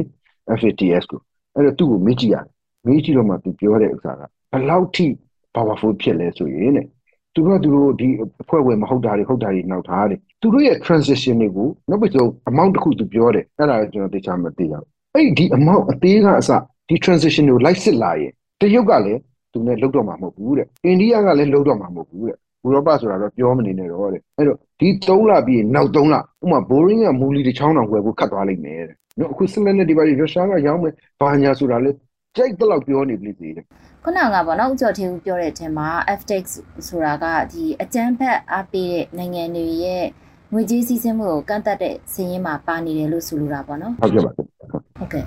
[0.58, 1.20] FATS ကို
[1.54, 2.52] အဲ့တော့သူ့ကိုမေးကြည့်ရတယ်
[2.87, 5.06] မေးကြည့်တော့မှသူပြောတဲ့ဥစ္စာကဘယ်လောက်ထိ
[5.54, 6.87] powerful ဖြစ်လဲဆိုရင်တဲ့
[7.35, 8.08] သူတို့ကသူတို့ဒီ
[8.42, 16.50] အဖွဲ့ဝင်မဟုတ်တာတွေဟုတ်တာတွေနောက်ထားတယ်သူတို့ရဲ့ transition တွေကိုနောက်ပြီးတော့ amount တစ်ခုသူပြောတယ်အဲ့ဒါကိုကျွန်တော်သိချင်မှသိရအောင်အဲ့ဒီ amount အသေးကအစ
[16.88, 19.21] ဒီ transition ကိုလိုက်စစ်လာရင်တရုတ်ကလည်း
[19.52, 31.90] သူနဲ့လုတ်တော့မှာမဟုတ်ဘူးတဲ့အိန္ဒိယကလည်းလုတ်တော့မှာမဟုတ်ဘူးတဲ့ ဥရောပဆိုတာတော့ပြောမနေနဲ့တော့တဲ့အဲ့တော့ဒီ3လပြီးနောက်3လဥမာ boring ကမူလီတစ်ချောင်းတောင်ွယ်ဖို့ခတ်သွားလိမ့်မယ်တဲ့နော်အခုစမနဲ့ဒီပါရီရုရှားကရောင်းမယ်ဘာညာဆိုတာလေ
[32.36, 33.64] ကြိုက်တော့ပြောနေပြီသေးတယ်
[34.04, 35.88] ခုနကပေါ့နော်ဥကျော်သေးဦးပြောတဲ့အထက်မှာ
[36.19, 36.45] FTX
[36.88, 40.04] ဆိုတာကဒီအကြမ်းဖက်အားပေးတဲ့နိုင်ငံတွေရဲ့
[40.52, 45.25] ငွေကြေးစည်းစိမ်မှုကိုကန့်သတ်တဲ့စည်ရင်းမှာပါနေတယ်လို့ဆိုလိုတာပေါ့နော်ဟုတ်ကဲ့ပါဟုတ်ကဲ့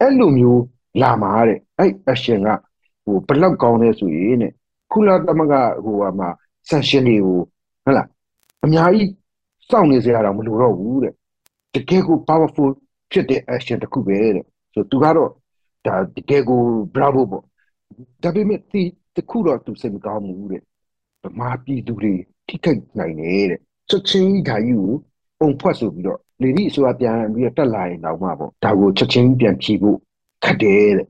[0.00, 0.62] အဲ့လိုမျိုး
[1.02, 2.50] လာမှာတဲ့အဲ့ action က
[3.04, 4.52] ဟိုဘလောက်ကောင်းလဲဆိုရင်တဲ့
[4.92, 5.52] ခုလာသမက
[5.84, 6.28] ဟိုဟာမှာ
[6.70, 7.38] sanction တွေကို
[7.84, 8.08] ဟုတ်လား
[8.64, 9.10] အများကြီး
[9.70, 11.14] စောင့်နေစရာတော့မလိုတော့ဘူးတဲ့
[11.74, 12.70] တကယ်ကို powerful
[13.10, 15.30] ဖြစ်တဲ့ action တစ်ခုပဲတဲ့ဆိုသူကတော့
[15.86, 16.60] ဒါတကယ်ကို
[16.94, 17.44] bravo ပေါ့
[18.22, 18.82] ဒါပေမဲ့ဒီ
[19.16, 20.62] တခုတော့သူစိတ်မကောင်းဘူးတဲ့
[21.22, 22.12] ဗမာပြည်သူတွေ
[22.48, 24.80] ထိခိုက်နိုင်တယ်တဲ့ချက်ချင်းဓာတ်ယူ
[25.38, 29.98] ပုံဖွက်ဆိုပြီးတော့လေဒီဆိုတာပြန်ပြီးတော့တက်လာရင်တော့မှပေါ့ဒါကိုချက်ချင်းပြန်ဖြီးဖို့
[30.44, 31.06] ခက်တယ်တဲ့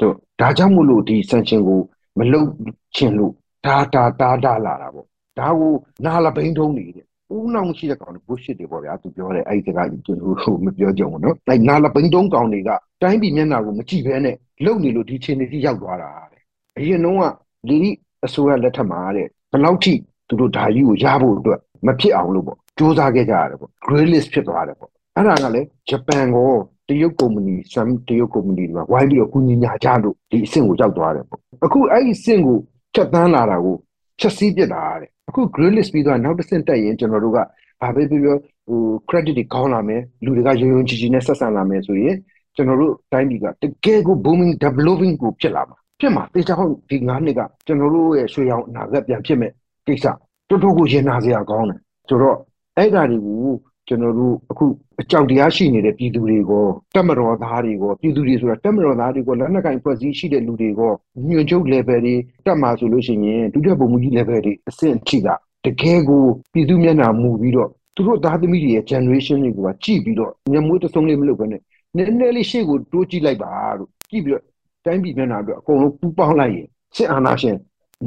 [0.00, 1.80] ဆိုဒါကြောင့်မို့လို့ဒီ sanction ကို
[2.18, 2.48] မလုပ်
[2.96, 3.32] ချင်လို့
[3.66, 5.06] ဒါဒါဒါဒါလာတာပေါ့
[5.38, 5.72] ဒါကို
[6.04, 12.70] နာလပိန်ထုံးနေတဲ့ဦးနောင်ရှိတဲ့ကောင်တွေ bullshit တွေပေါ့ဗျာသူပြောတယ်အဲ့ဒီစကားကျွန်တော်မပြောကြဘူးနော်အဲ့နာလပိန်ထုံးကောင်တွေက
[13.02, 16.42] တိုင်းပြည်မျက်နှာကိုမကြည့်ဘဲနဲ့လုံနေလို့ဒီချင်းတွေကြီးရောက်သွားတာတဲ့
[16.78, 17.22] အရင်တော့က
[17.68, 17.78] လီ
[18.26, 19.94] အစိုးရလက်ထက်မှာတဲ့ဘယ်လောက်ထိ
[20.28, 26.50] သူတို့ဓာကြီးကိုရဖို့အတွက်မဖြစ်အောင်လို့ပေါ့စူးစမ်းခဲ့ကြရတယ်ပေါ့ grey list ဖြစ်သွားတယ်ပေါ့အဲ့ဒါကလည်းဂျပန်ကို
[26.88, 32.58] တရုတ်ကုမ္ပဏီဆမ်တရုတ်ကုမ္ပဏီတွေဝိုင်းပြီးတော့ကုညီညာကြလို့ဒီအဆင့်ကိုရောက်သွားတယ်ပေါ့အခုအဲ့ဒီအဆင့်ကို
[32.94, 33.76] ချက်တန်းလာတာကို
[34.20, 37.38] ချက်စီးပြစ်တာတဲ့အခု grey list ပြီးတော့နောက်တစ်ဆင့်တက်ရင်ကျွန်တော်တို့က
[37.82, 38.36] ဘာပဲပြောပြော
[38.68, 42.16] ဟို credit တွေကောင်းလာမယ်လူတွေကယုံယုံကြည်ကြည်နဲ့ဆက်ဆံလာမယ်ဆိုရင်
[42.56, 49.50] ကျွန်တော်တို့တိုင်းပြည်ကတကယ်ကို booming developing ကိုဖြစ်လာမှာဖြစ်မှာတေချာဟုတ်ဒီ9နှစ်ကကျွန်တော်တို့ရဲ့ရွှေရောင်အနာဂတ်ပြန်ဖြစ်မဲ့
[49.86, 50.04] ကိစ္စ
[50.48, 52.38] တော်တော်ကိုရင်နာစရာကောင်းတယ်ဆိုတော့
[52.76, 53.52] အဲ့ဒါတွေကို
[53.90, 54.66] ကျွန်တော်တို့အခု
[55.00, 60.92] အကြောက်တရားရှိနေတဲ့ပြည်သူတွေကိုတက်မတော်သားတွေကိုပြည်သူတွေဆိုတာတက်မတော်သားတွေကိုလက်နက်ကင်ဖွဲ့စည်းရှိတဲ့လူတွေကို
[61.28, 62.14] ညွှန်ချုပ် level တွေ
[62.46, 65.28] တက်မှာဆိုလို့ရှိရင်ဒုတိယပုံမှုကြီး level တွေအဆင့်အထိက
[65.64, 71.60] တကယ်ကိုပြည်သူမျက်နှာမူပြီးတော့သူတို့သားသမီးတွေရဲ့ generation တွေကကြည့်ပြီးတော့ညမွေးတဆုံးလေးမလုပ်ဘဲနဲ့
[71.96, 74.44] နည်းနည်းလေးရှေ့ကိုတိုးကြည့်လိုက်ပါလို့ကြည့်ပြီးတော့
[74.84, 77.56] တိုင်းပြည်မျက်နှာအတွက်အကုန်လုံးပူပေါင်းလိုက်ရင်စစ်အာဏာရှင်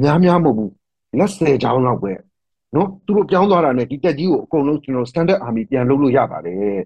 [0.02, 0.72] များများမဟုတ်ဘူး
[1.18, 2.12] လက်ဆယ်ချောင်းလောက်ပဲ
[2.74, 6.80] နော်သူတို့ပြောင်းသွားတာနဲ့ဒီတက်ကြီးကိုအကုန်လုံးကျွန်တော် standard army ပြန်လုပ်လို့ရပါတယ်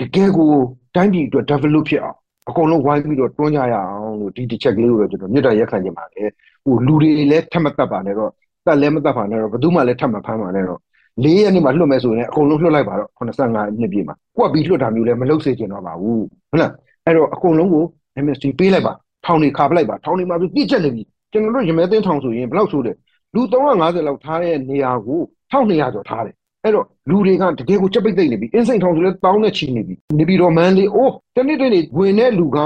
[0.00, 0.50] တကယ်ကို
[0.94, 2.16] တိုင်းပြည်အတွက် develop ဖြစ်အောင်
[2.48, 6.28] အကုန်လုံးဝိုင်းပြီးတော့တွန်းကြရအောင်လို့ဒီတစ်ချက်ကလေးကိုတော့ကျွန်တော်မြစ်တာရက်ခံနေပါတယ်
[6.64, 8.30] ဟိုလူတွေလည်းထပ်မတတ်ပါနဲ့တော့
[8.66, 10.80] တတ်လည်းမတတ်ပါနဲ့တော့ဘယ်သူမှလည်းထပ်မဖမ်းပါနဲ့တော့
[11.24, 16.72] ၄ရက်နေ့မှလွတ်မယ်ဆိုရင်အကုန်လုံးလွတ်လိုက်ပါတော့85နှစ်ပြည့်မှာကွက်ပြီးလွတ်တာမျိုးလည်းမလုပ်စေချင်တော့ပါဘူးဟုတ်လား
[17.04, 17.84] အဲ့တော့အကုန်လုံးကို
[18.18, 18.92] amnesty ပေးလိုက်ပါ
[19.24, 22.92] ထောင်တွေခါပလိုက်ပါထောင်တွေမှာပြည့်ချက်နေပြီကျွန်တော်တို့ရမဲသိန်းထောင်ဆိုရင်ဘယ်လောက်ဆိုလဲ
[23.36, 25.20] လူ350လောက်ထားတဲ့နေရာကို
[25.52, 32.58] 1200ကျော်ထားတယ်အဲ့တော့လူတွေကတကယ်ကိုချက်ပိတ်သိမ့်နေပြီအင်းစိန်ထောင်ဆိုလဲတောင်းနဲ့ချီနေပြီနေပြီးတော့မန်လေးအိုးတနေ့တနေ့ဝင်တဲ့လူက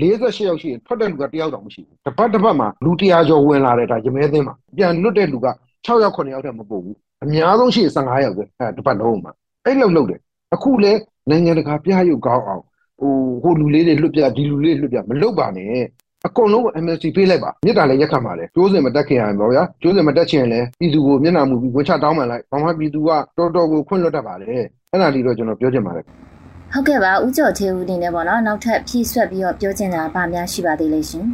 [0.00, 5.48] 48ယောက်ရှိရင်ထွက်တဲ့လူကတယောက်တောင်မရှိဘူးတစ်ပတ်တစ်ပတ်မှာလူ100ကျော်ဝင်လာတဲ့ဒါရမဲသိန်းမှာပြန်လွတ်တဲ့လူက
[5.86, 9.32] 6ယောက်9ယောက်တည်းမပို့ဘူးအများဆုံးရှိ15ယောက်ပဲအဲတစ်ပတ်လုံးမှာ
[9.64, 10.20] အဲ့လောက်လောက်တယ်
[10.54, 10.92] အခုလဲ
[11.30, 12.62] နိုင်ငံတကာပြရုပ်ကောင်းအောင်
[13.00, 15.84] ဟိုဟိုလူလေးတွေလွတ်ပြဒီလူလေးလွတ်ပြမလုပ်ပါနဲ့
[16.26, 24.64] အကုန်လုံး MSC ပေးလိုက်ပါမြစ်တာလည်းရက်ခတ်ပါလေကျိုးစင်မတက်ခင်ရရင်ပေါ့ဗျာကျိုးစင်မတက်ချင်လည်းပြည်သူကိုမျက်နှာမူပြီးဝင်ချတောင်းပန်လိုက်ဘာမှပြည်သူကတော်တော်ကိုခွင့်လွတ်တတ်ပါလေအဲ့
[25.02, 31.26] ဒါလေးတော့ကျွန်တော်ပြောချင်ပါတယ်ဟုတ်ကဲ့ပါဦးကျော်သေးဦးအနေနဲ့ပေါ့နော်နောက်ထပ်ဖြည့်ဆွက်ပြီးတော့ပြောချင်တာဗာများရှိပါသေးလိမ့်ရှင်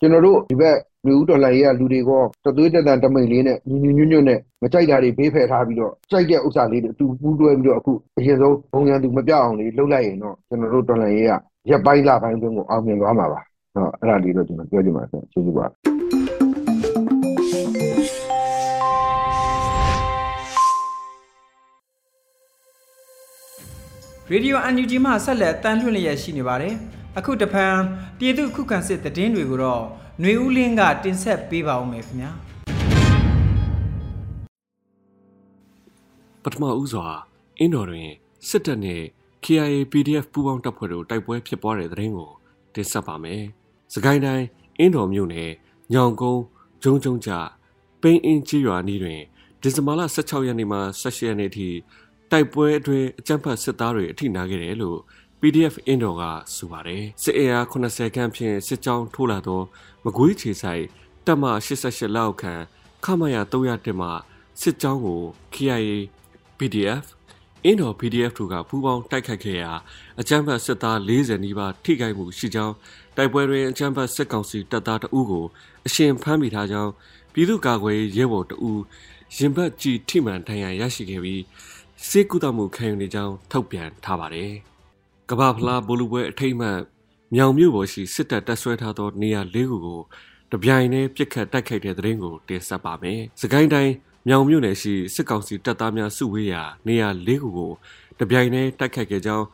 [0.00, 2.10] ကျွန်တော်တို့ဒီဘက်လူဦးတော်လှန်ရေးကလူတွေက
[2.44, 11.32] တသွေးတက်တန်တမိန်လေးနဲ့ညညညညွတ်နဲ့မကြိုက်တာတွေဘေးဖယ်ထားပြီးတော့ကြိုက်တဲ့ဥစ္စာလေးတွေအတူပူးတွဲပြီးတော့အခုအရင်ဆုံးဘုံရန်သူမပြောက်အောင်လေးလှုပ်လိုက်ရင်တော့ကျွန်တော်တို့တော်လှန်ရေးက
[11.70, 15.66] ရက်ပိုင်းလပိုင်းတွင်းကိုအောင်မြင်သွားမှာပါ။ဟု တ်အဲ့ဒါလေးတော့ကျွန်တော်ပြောချင်ပါတယ်ကျေးဇူးပါ
[24.30, 26.74] ရေဒီယိုအန်ယူဂျီမှဆက်လက်တန်လွှင့်လျက်ရှိနေပါတယ်။
[27.18, 27.76] အခုတဖန်
[28.18, 29.82] ပြည်သူခုခံစစ်တည်င်းတွေကိုတော့
[30.20, 32.30] ຫນွေဦးလင်းကတင်ဆက်ပေးပါဦးမယ်ခင်ဗျာ
[36.42, 37.06] ပထမဦးစွာ
[37.58, 38.10] အင်းတော်တွင်
[38.48, 39.02] စစ်တပ်နဲ့
[39.44, 42.30] KIA PDF ပူးပေါင်းတပ်ဖွဲ့တို့တိုက်ပွဲဖြစ်ပွားတဲ့တဲ့ရင်ကို
[42.74, 43.42] တင်ဆက်ပါမယ်။
[43.92, 44.46] စကိုင်းတိုင်း
[44.78, 45.50] အင်းတော်မြို့နယ်
[45.92, 46.42] ညောင်ကုန်း
[46.82, 47.30] ဂျုံဂျုံကြ
[48.02, 49.20] ပိန်းအင်းကြီးရွာနီးတွင်
[49.60, 51.68] ဒီဇင်ဘာလ16ရက်နေ့မှ18ရက်နေ့ထိ
[52.30, 54.98] တိုက်ပွဲအတွင်းအကြမ်းဖက်စစ်သားတွေအထိနာခဲ့တယ်လို့
[55.40, 56.22] PDF အင်းတော်က
[56.54, 59.60] ဆိုပါတယ်စစ်အင်အား80ခန်းဖြင့်စစ်ကြောင်းထိုးလာသော
[60.04, 60.84] မကွေးခြေဆိုင်
[61.26, 62.62] တပ်မ88လောက်ခန့်
[63.04, 64.08] ခမရ301မှ
[64.60, 65.20] စစ်ကြောင်းကို
[65.54, 65.92] KIA
[66.58, 67.04] PDF
[67.64, 69.72] အင်းတော် PDF တို့ကပူးပေါင်းတိုက်ခိုက်ခဲ့ရာ
[70.20, 72.74] အကြမ်းဖက်စစ်သား40နီးပါးထိခိုက်မှုရှိကြောင်း
[73.16, 75.44] တိုက်ပွဲတွင်အကြမ်းဖက်စစ်ကောင်စီတပ်သားတအုပ်ကို
[75.86, 76.92] အရှင်ဖမ်းမိထားကြောင်း
[77.32, 78.82] ပြည်သူ့ကာကွယ်ရေးရဲဘော်တအုပ်
[79.36, 81.42] ရင်ဘတ်ကြီးထိမှန်ဒဏ်ရာရရှိခဲ့ပြီး
[82.08, 84.52] စေကူတမှုခံယူနေကြောင်းထုတ်ပြန်ထားပါတယ်။
[85.30, 86.78] ကဘာဖလားဘောလူပွဲအထိတ်မှတ်
[87.34, 90.00] မြောင်မြို့ပေါ်ရှိစစ်တပ်တပ်ဆွဲထားသောနေရာ၄ခုကို
[90.52, 93.92] တပြိုင်တည်းပြစ်ခတ်တိုက်ခိုက်တဲ့တဲ့ရင်ကိုတင်ဆက်ပါမယ်။စကိုင်းတိုင်း
[94.28, 97.72] မြောင်မြို့နယ်ရှိစစ်ကောင်စီတပ်သားများစုဝေးရာနေရာ၄ခုကို
[98.20, 99.46] တပြိုင်တည်းတိုက်ခိုက်ခဲ့ကြောင်း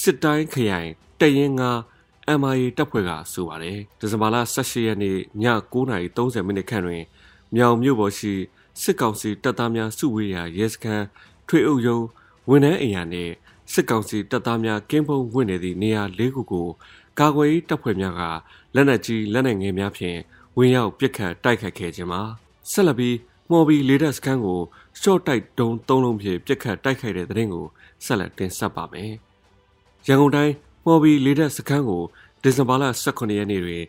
[0.00, 0.90] စစ်တိုင်းခရိုင်
[1.20, 1.70] တရင်ငါ
[2.40, 5.18] MIA တပ်ဖွဲ့ကဆိုပါတယ်။ဒီဇင်ဘာလ18ရက်နေ့ည
[5.72, 7.02] 9:30မိနစ်ခန့်တွင်
[7.54, 8.32] မြောင်မြို့ပေါ်ရှိ
[8.82, 11.04] စစ်ကောင်စီတပ်သားများစုဝေးရာရဲစခန်း
[11.48, 12.06] ထွေအုပ်ရုံး
[12.48, 13.32] ဝန်ထမ်းအိမ်ယာနှင့်
[13.72, 16.68] စစ်ကောင်စီတပ်သားများကင်းဖုံးဝင်နေသည့်နေရာ၄ခုကို
[17.18, 18.22] ကာကွယ်ရေးတပ်ဖွဲ့များက
[18.74, 20.18] လက်နက်ကြီးလက်နက်ငယ်များဖြင့်
[20.56, 22.22] ဝင်ရောက်ပစ်ခတ်တိုက်ခတ်ခဲ့ခြင်းမှာ
[22.72, 23.16] ဆက်လက်ပြီး
[23.50, 24.60] မော်ဘီလေတပ်စခန်းကို
[25.00, 27.66] ရှော့တိုက်ဒုံ၃လုံးဖြင့်ပစ်ခတ်တိုက်ခိုက်တဲ့တဲ့ရင်ကို
[28.04, 29.12] ဆက်လက်တင်ဆက်ပါမယ်။
[30.06, 30.54] ရန်ကုန်တိုင်း
[30.88, 32.04] မော်ဘီလေတပ်စခန်းကို
[32.42, 33.84] ဒီဇင်ဘာလ18ရက်နေ့တွင်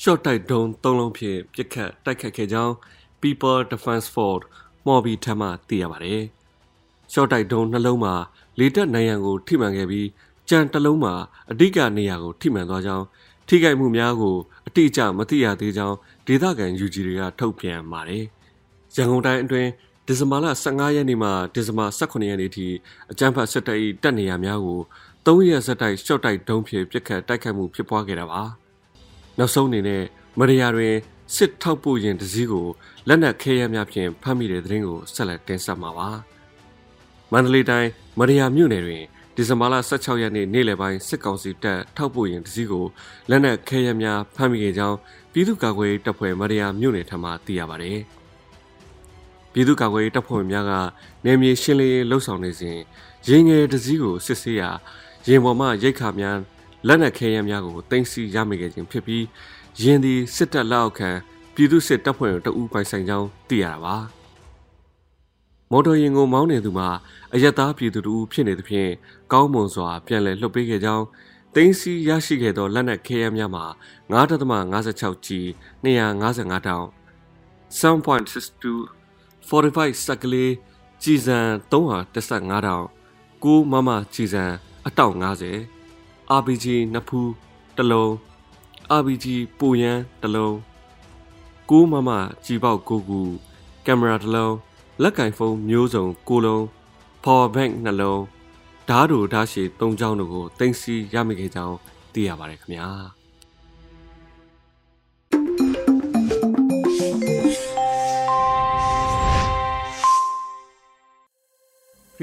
[0.00, 2.74] ရှော့တိုက်ဒုံ၃လုံးဖြင့်ပစ်ခတ်တိုက်ခိုက်ခဲ့ကြောင်း
[3.20, 4.44] People Defense Force
[4.86, 6.22] မော်ဘီထမှသိရပါတယ်။
[7.12, 8.14] ရှော့တိုက်ဒုံနှလုံးမှာ
[8.58, 10.08] လေတက်နိုင်ရန်ကိုထိမှန်ခဲ့ပြီး
[10.48, 11.14] ကြံတလုံးမှာ
[11.50, 13.04] အဓိကနေရာကိုထိမှန်သွားကြောင်း
[13.48, 14.36] ထိခိုက်မှုများကို
[14.66, 18.24] အတိအကျမသိရသေးကြောင်းဒေသခံ UG တွေကထုတ်ပြန်ပါတယ်။
[18.96, 19.70] ရန်ကုန်တိုင်းအတွင်း
[20.06, 22.66] ဒီဇင်ဘာလ15ရက်နေ့မှဒီဇင်ဘာ18ရက်နေ့ထိ
[23.12, 24.80] အကြမ်းဖက်စစ်တပ်၏တပ်နေရာများကို
[25.30, 28.42] 3ရက်ဆက်တိုက်ရှော့တိုက်ဒုံးဖြင့်ပစ်ခတ်တိုက်ခတ်မှုဖြစ်ပွားခဲ့တာပါ။
[29.38, 30.02] နောက်ဆုံးအနေနဲ့
[30.38, 30.94] မရယာတွင်
[31.36, 32.66] စစ်ထောက်ပို့ရင်တစည်းကို
[33.08, 36.08] လက်နက်ခဲယမ်းများဖြင့်ဖမ်းမိတဲ့တဲ့ရင်ကိုဆက်လက်တင်ဆက်မှာပါ။
[37.32, 42.84] မန္တလေးတိုင်းမရယာမြို့နယ်တွင်ဒီဇင်ဘာလ16ရက်နေ့နေ့လယ်ပိုင်းစစ်ကောင်စီတပ်ထောက်ပို့ရင်တစည်းကို
[43.30, 44.96] လက်နက်ခဲယမ်းများဖမ်းမိခဲ့ကြောင်း
[45.32, 47.92] ပြည်သူ့ကာကွယ်တပ်ဖွဲ့မရယာမြို့နယ်ထံမှသိရပါဗျ။
[49.52, 50.72] ပြည်သူ့ကာကွယ်တပ်ဖွဲ့များက
[51.24, 52.78] နေမြေရှင်းလင်းရေးလှုပ်ဆောင်နေစဉ်
[53.28, 54.70] ရင်ငယ်တစည်းကိုစစ်ဆေးရာ
[55.26, 56.38] ရင်ပေါ်မှရိတ်ခါများ
[56.86, 59.24] လက်နက်ခဲယမ်းများကိုတင်စီရမိခဲ့ခြင်းဖြစ်ပြီး
[59.82, 61.10] ရင်သည်စစ်တပ်လက်အောက်ခံ
[61.54, 63.96] ပြည်သူ့စစ်တပ်ဖွဲ့တို့တအူးပိုင်ဆိုင်ကြောင်းသိရတာပါ။
[65.72, 66.88] မော်တော်ယာဉ်ကိုမောင်းနေသူမှာ
[67.34, 68.90] အယက်သားပြည်သူတို့ဖြစ်နေသဖြင့်
[69.32, 71.04] ကောင်းမွန်စွာပြန်လည်လှုပ်ပေးခဲ့ကြောင်း
[71.54, 73.64] တင်းစီရရှိခဲ့သောလက်နက်ခဲယမ်းများမှာ
[74.12, 75.28] 9.56 G
[75.84, 76.86] 255တောင်
[77.78, 80.52] 7.62 45စက်ကလေး
[81.02, 81.38] ကြည်စံ
[81.72, 82.86] 315တောင်
[83.44, 84.44] 9မမကြည်စံ
[84.86, 85.14] အတောက်
[85.76, 87.32] 90 RPG နှစ်ဖူး
[87.76, 88.10] တစ်လုံး
[88.98, 89.26] RPG
[89.58, 90.54] ပူရန်တစ်လုံး
[91.70, 92.10] 9မမ
[92.44, 93.20] ကြီးပေါက်9ခု
[93.86, 94.54] ကင်မရာတစ်လုံး
[95.02, 96.62] လက်ကင်ဖုန်းမျိုးစုံ၉လုံး
[97.24, 98.22] power bank နှလုံး
[98.88, 101.76] ဓာတ်တို့ဓာတ်ရှည်၃ချောင်းတို့ကိုတင်စီရမိခဲ့ကြောင်း
[102.12, 102.88] သိရပါတယ်ခင်ဗျာ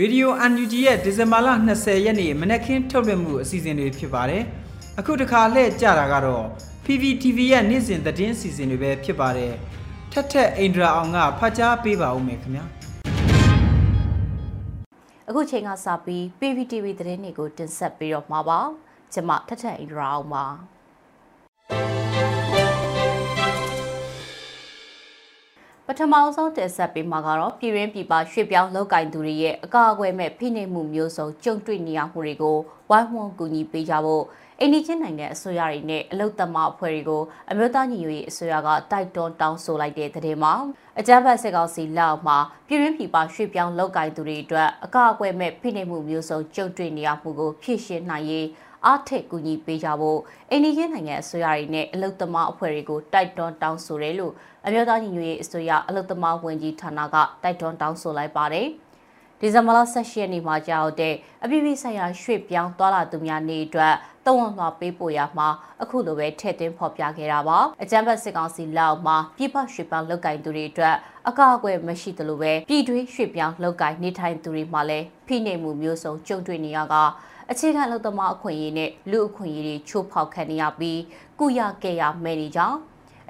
[0.02, 4.44] Radio UNG ရဲ့ဒီဇင်ဘာလ20ရက်နေ့မနက်ခင်းထုတ်လွှင့်မှုအစီအစဉ်တွေဖြစ်ပါတယ်။
[5.00, 6.46] အခုတစ်ခါလှည့်ကြတာကတော့
[6.86, 9.54] PPTV ရဲ့နေ့စဉ်သတင်းအစီအစဉ်တွေပဲဖြစ်ပါတယ်။
[10.12, 12.64] ထက်ထက်အိန္ဒြာအောင်ကဖတ်ကြားပေးပါဦးမယ်ခင်ဗျာ။
[15.30, 18.60] အခုချိန်ကစပြီး PPTV သတင်းတွေကိုတင်ဆက်ပေးတော့မှာပါ။
[19.14, 20.46] ကျွန်မထက်ထက်အိန္ဒြာအောင်ပါ။
[25.90, 32.58] ပထမဆုံးတင်ဆက်ပေးမှာကတော့ပြည်ရင်းပြည်ပရွှေ့ပြောင်းလောက်ကင်သူတွေရဲ့အကာအကွယ်မဲ့ဖိနှိပ်မှုမျိုးစုံကြုံတွေ့နေရမှုတွေကို
[32.90, 34.24] ဝိုင်းဝန်းကူညီပေးကြဖို့
[34.60, 40.54] အိန္ဒိချင်းနိုင်ငံအစိုးရတွေနဲ့အလုတ်သမအဖွဲ့တွေကိုအမျိုးသားညီညွတ်ရေးအစိုးရကတိုက်တွန်းတောင်းဆိုလိုက်တဲ့တဲ့မှာ
[41.00, 48.48] အကြမ်းဖက်စစ်ကောင်စီလက်အောက်မှာပြည်ရင်းပြည်ပရွှေ့ပြောင်းလောက်ကင်သူတွေအတွက်အကာအကွယ်မဲ့ဖိနှိပ်မှုမျိုးစုံကြုံတွေ့နေရမှုကိုဖြည့်ရှင်းနိုင်ရေး
[48.86, 50.20] အားထက်ကူညီပေးကြဖို့
[50.52, 54.34] အိန္ဒိယနိုင်ငံအစိုးရတွေနဲ့အလုသမားအဖွဲ့တွေကိုတိုက်တွန်းတောင်းဆိုတယ်လို့
[54.66, 58.68] အမျိုးသားညီညွတ်ရေးအစိုးရအလုသမားဝန်ကြီးဌာနကတိုက်တွန်းတောင်းဆိုလိုက်ပါတယ်။
[59.42, 63.94] ဒီဇင်ဘာလ18ရက်နေ့မှာကြောက်တဲ့အပြည်ပြည်ဆိုင်ရာရွှေ့ပြောင်းသွားလာသူများနေ့အတွက်
[64.26, 65.48] တဝန်လွှာပေးပို့ရမှာ
[65.82, 70.96] အခုလိုပဲထည့်သွင်းဖော်ပြခဲ့တာပါအကြမ်းဖက်စစ်ကောင်စီလက်မှာပြည်ပရွှေ့ပြောင်းလောက်ကင်သူတွေအတွက်
[71.30, 76.96] အကာအကွယ်မရှိသလိုပဲပြည်တွင်းရွှေ့ပြောင်းလောက်ကင်နေထိုင်သူတွေမှလည်းဖိနှိပ်မှုမျိုးစုံကြုံတွေ့နေရက
[77.52, 81.00] အခြေခံလုံသမားအခွင့်အရေးနဲ့လူအခွင့်အရေးတွေချိုးဖောက်ခံနေရပြီး
[81.40, 82.78] ကုရကဲရမဲ့နေကြောင်း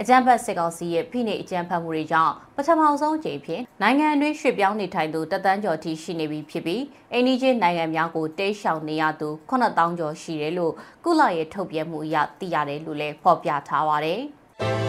[0.02, 10.74] အကြံဖတ်စစ်ကောင်စီရဲ့ဖိနှိပ်အကြံဖတ်မှုတွေကြောင့်ပထမဆုံးအကြိမ်ဖြင့်နိုင်ငံအတွင်းရွှေ့ပြောင်းနေထိုင်သူတသန်းကျော်ထိရှိနေပြီဖြစ်ပြီးအိန္ဒိချင်းနိုင်ငံများကိုတိတ်ရှောင်နေရသူ9000ကျော်ရှိတယ်လို့
[11.06, 14.22] ကုလရဲ့ထုတ်ပြန်မှုအရသိရတယ်လို့လည်းဖော်ပြထားပါတယ်။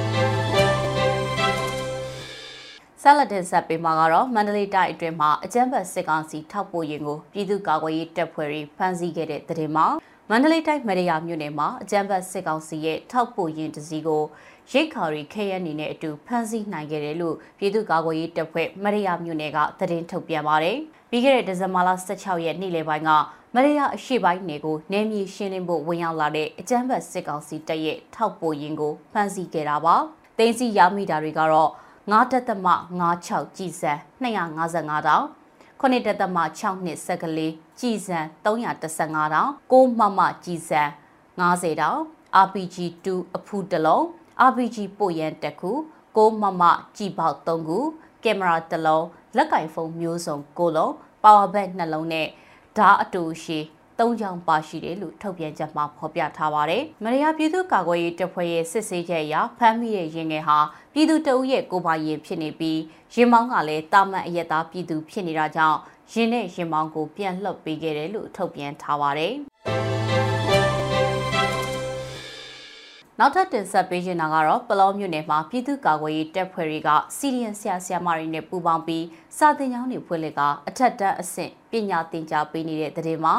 [3.03, 9.87] ဆက်လက်တင်ဆက်ပေးမှာကတော့မန္တလေးတိုင်းအတွင်းမှာအကြမ်းဖက်စစ်ကောင်စီထောက်ပို့ရင်ကိုပြည်သူ့ကာကွယ်ရေးတပ်ဖွဲ့တွေဖမ်းဆီးခဲ့တဲ့တဲ့တင်မှာ
[10.31, 14.23] မန္တလေးတိုင်းမရယာမြို့နယ်မှာအကြမ်းဖက်စစ်ကောင်စီရဲ့ထောက်ပို့ရင်တစည်းကို
[14.73, 20.77] ရိတ်ခါရီခဲရအနေနဲ့အတူဖမ်းဆီးနိုင်ခဲ့တယ်လို့ပြည်သူ့ကာကွယ်ရေးတပ်ဖွဲ့မရယာမြို့နယ်ကသတင်းထုတ်ပြန်ပါတယ်။
[21.11, 23.11] ပြီးခဲ့တဲ့ဒီဇင်ဘာလ16ရက်နေ့လယ်ပိုင်းက
[23.55, 29.97] မရယာအရှိပိုင်းနယ်ကိုနယ်မြေရှင်းလင်းဖို့ဝင်ရောက်လာတဲ့အကြမ်းဖက်စစ်ကောင်စီတပ်ရဲ့ထောက်ပို့ရင်ကိုဖမ်းဆီးခဲ့တာပါ။
[30.39, 31.71] တင်းစီရမိတာတွေကတော့
[32.09, 32.67] 9တက်သမ
[33.13, 33.93] 96ကြည်စံ
[34.23, 35.25] 255တောင်
[35.81, 40.83] 9တက်သမ6နှစ်စက်ကလေးကြည်စံ315တောင်6မမကြည်စံ
[41.41, 42.01] 90တောင်
[42.45, 44.05] RPG 2 အဖူးတလုံး
[44.49, 45.73] RPG ပို့ရန်တက်ခု
[46.17, 46.63] 6မမ
[46.97, 47.79] ကြည်ပေါက်3ခု
[48.25, 50.93] ကင်မရာတစ်လုံးလက်ကင်ဖုန်းမျိုးစုံ9လုံး
[51.23, 52.27] power bank နှလုံးနဲ့
[52.77, 53.59] ဓာတ်အတူရှိ
[54.01, 60.59] ၃ချောင်းပါရှိတယ်လို့ထုတ်ပြန်ချက်မှာဖော်ပြထားပါတယ်။မရယာပြည်သူ့ကာကွယ်ရေးတပ်ဖွဲ့ရဲ့စစ်ဆေးချက်အရဖမ်းမိတဲ့ရင်ငယ်ဟာ
[60.93, 62.81] ပြည်သူတအုပ်ရဲ့ကိုပါရင်ဖြစ်နေပြီး
[63.15, 65.79] ရင်မောင်းကလည်းတာမန်အရက်သားပြည်သူဖြစ်နေတာကြောင့်
[66.13, 69.35] ရင်နဲ့ရင်မောင်းကိုပြန်လှုပ်ပေးခဲ့တယ်လို့ထုတ်ပြန်ထားပါတယ်။
[73.21, 79.05] နောက်ထပ်တင်ဆက်ပေးချင်တာကတော့ပလောမြို့နယ်မှာပြည်သူ့ကာကွယ်ရေးတပ်ဖွဲ့တွေကစီရီယန်ဆရာဆရာမတွေနဲ့ပူးပေါင်းပြီး
[79.39, 83.35] စာသင်ကျောင်းတွေဖွင့်လှစ်ကအထက်တန်းအဆင့်ပညာသင်ကြားပေးနေတဲ့တဲ့တင်မှာ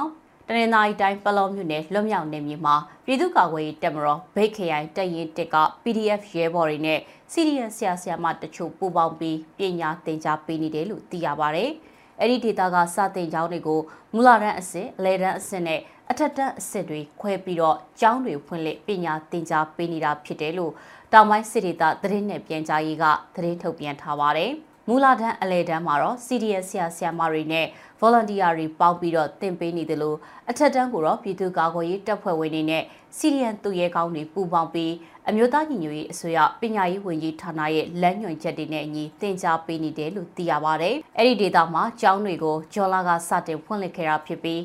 [0.52, 7.00] တနင်္သာရီတိုင်းပလောမြို့နယ်လွတ်မြောက်နယ်မြေမှာပြည်သူ့ကာကွယ်ရေးတပ်မတော်ဗိတ်ခရိုင်တပ်ရင်းတစ်က PDF ရဲဘော်တွေနဲ့
[7.32, 11.66] စီရီယန်ဆရာဆရာမတချို့ပူးပေါင်းပြီးပညာသင်ကြားပေးနေတယ်လို့သိရပါဗျ။
[12.20, 13.82] အဲ့ဒီဒေတာကစတင်ကျောင်းတွေကို
[14.14, 20.74] မူလာတန်းအဆင့်အလဲတန်းအဆင့်နဲ့အထက်တန်းအဆင့်တွေခွဲပြီးတော့ကျောင်းတွေဖွင့်လှစ်ပညာသင်ကြားပေးနေတာဖြစ်တယ်လို့
[21.14, 24.54] တောင်ပိုင်းစစ်ဒေသသတင်းနဲ့ပြန်ကြားရေးကသတင်းထုတ်ပြန်ထားပါတယ်။
[24.91, 27.65] မူလာတန်းအလဲတန်းမှာတော့ CDS ဆရာဆရာမတွေနဲ့
[28.02, 30.17] volunteer တွေပေါင်းပြီးတော့တင်ပေးနေတယ်လို့
[30.49, 32.84] အထက်တန်းကိုတော့ပြည်သူ့ကာကွယ်ရေးတပ်ဖွဲ့ဝင်တွေနဲ့
[33.17, 34.93] CDN သူရဲကောင်းတွေပူးပေါင်းပြီး
[35.30, 44.62] အမျိုးသားညီညွတ်ရေးအစိုးရပညာရေးဝန်ကြီးဌာနရဲ့လမ်းညွှန်ချက်တွေနဲ့အညီတင် जा ပေးနေတယ်လို့သိရပါဗျ။အဲ့ဒီဒေသမှာကျောင်းတွေကိုဂျော်လာကစတင်ဖွင့်လှစ်ခဲ့တာဖြစ်ပြီး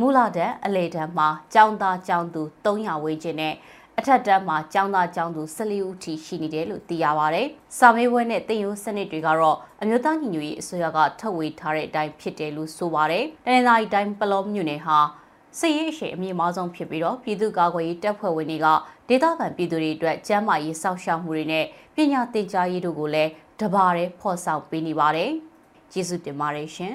[0.00, 3.54] မူလာတန်းအလေတန်းမှာကျောင်းသားကျောင်းသူ300ဝန်းကျင်နဲ့
[3.98, 7.42] အထက်တန်းမှာကျောင်းသားကျောင်းသူ14ဦးထိရှိနေတယ်လို့သိရပါဗျ။
[7.78, 14.98] စာမေးပွဲနဲ့တင်ရိုးစနစ်တွေကတော့အမျိုးသားညီညွတ်ရေးအစိုးရကထုတ်ဝေထားတဲ့အတိုင်းဖြစ်တယ်လို့ဆိုပါတယ်။တနင်္သာရီတိုင်းပလောမြို့နယ်ဟာ
[15.58, 18.66] စစ်ရေးအရှိန်အမြင့်မားဆုံးဖြစ်ပြီးတော့ပြည်သူ့ကာကွယ်ရေးတပ်ဖွဲ့ဝင်တွေက
[19.08, 23.30] ဒေသခံပြည်သူတွေအတွက်ကျန်းမာရေးစောင့်ရှောက်မှုတွေနဲ့ပညာသင်ကြားရေးတို့ကိုလည်း
[23.60, 25.30] တဘာတဲ့ဖော်ဆောင်ပေးနေပါတယ်။
[25.92, 26.94] ကျေးဇူးတင်ပါတယ်ရှင်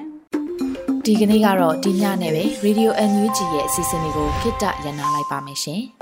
[1.04, 5.82] ။ဒီကနေ့ကတော့ဒီညနဲ့ပဲ Radio NUG ရဲ့အစီအစဉ်လေးကိုခਿੱတရနာလိုက်ပါမယ်ရှင်။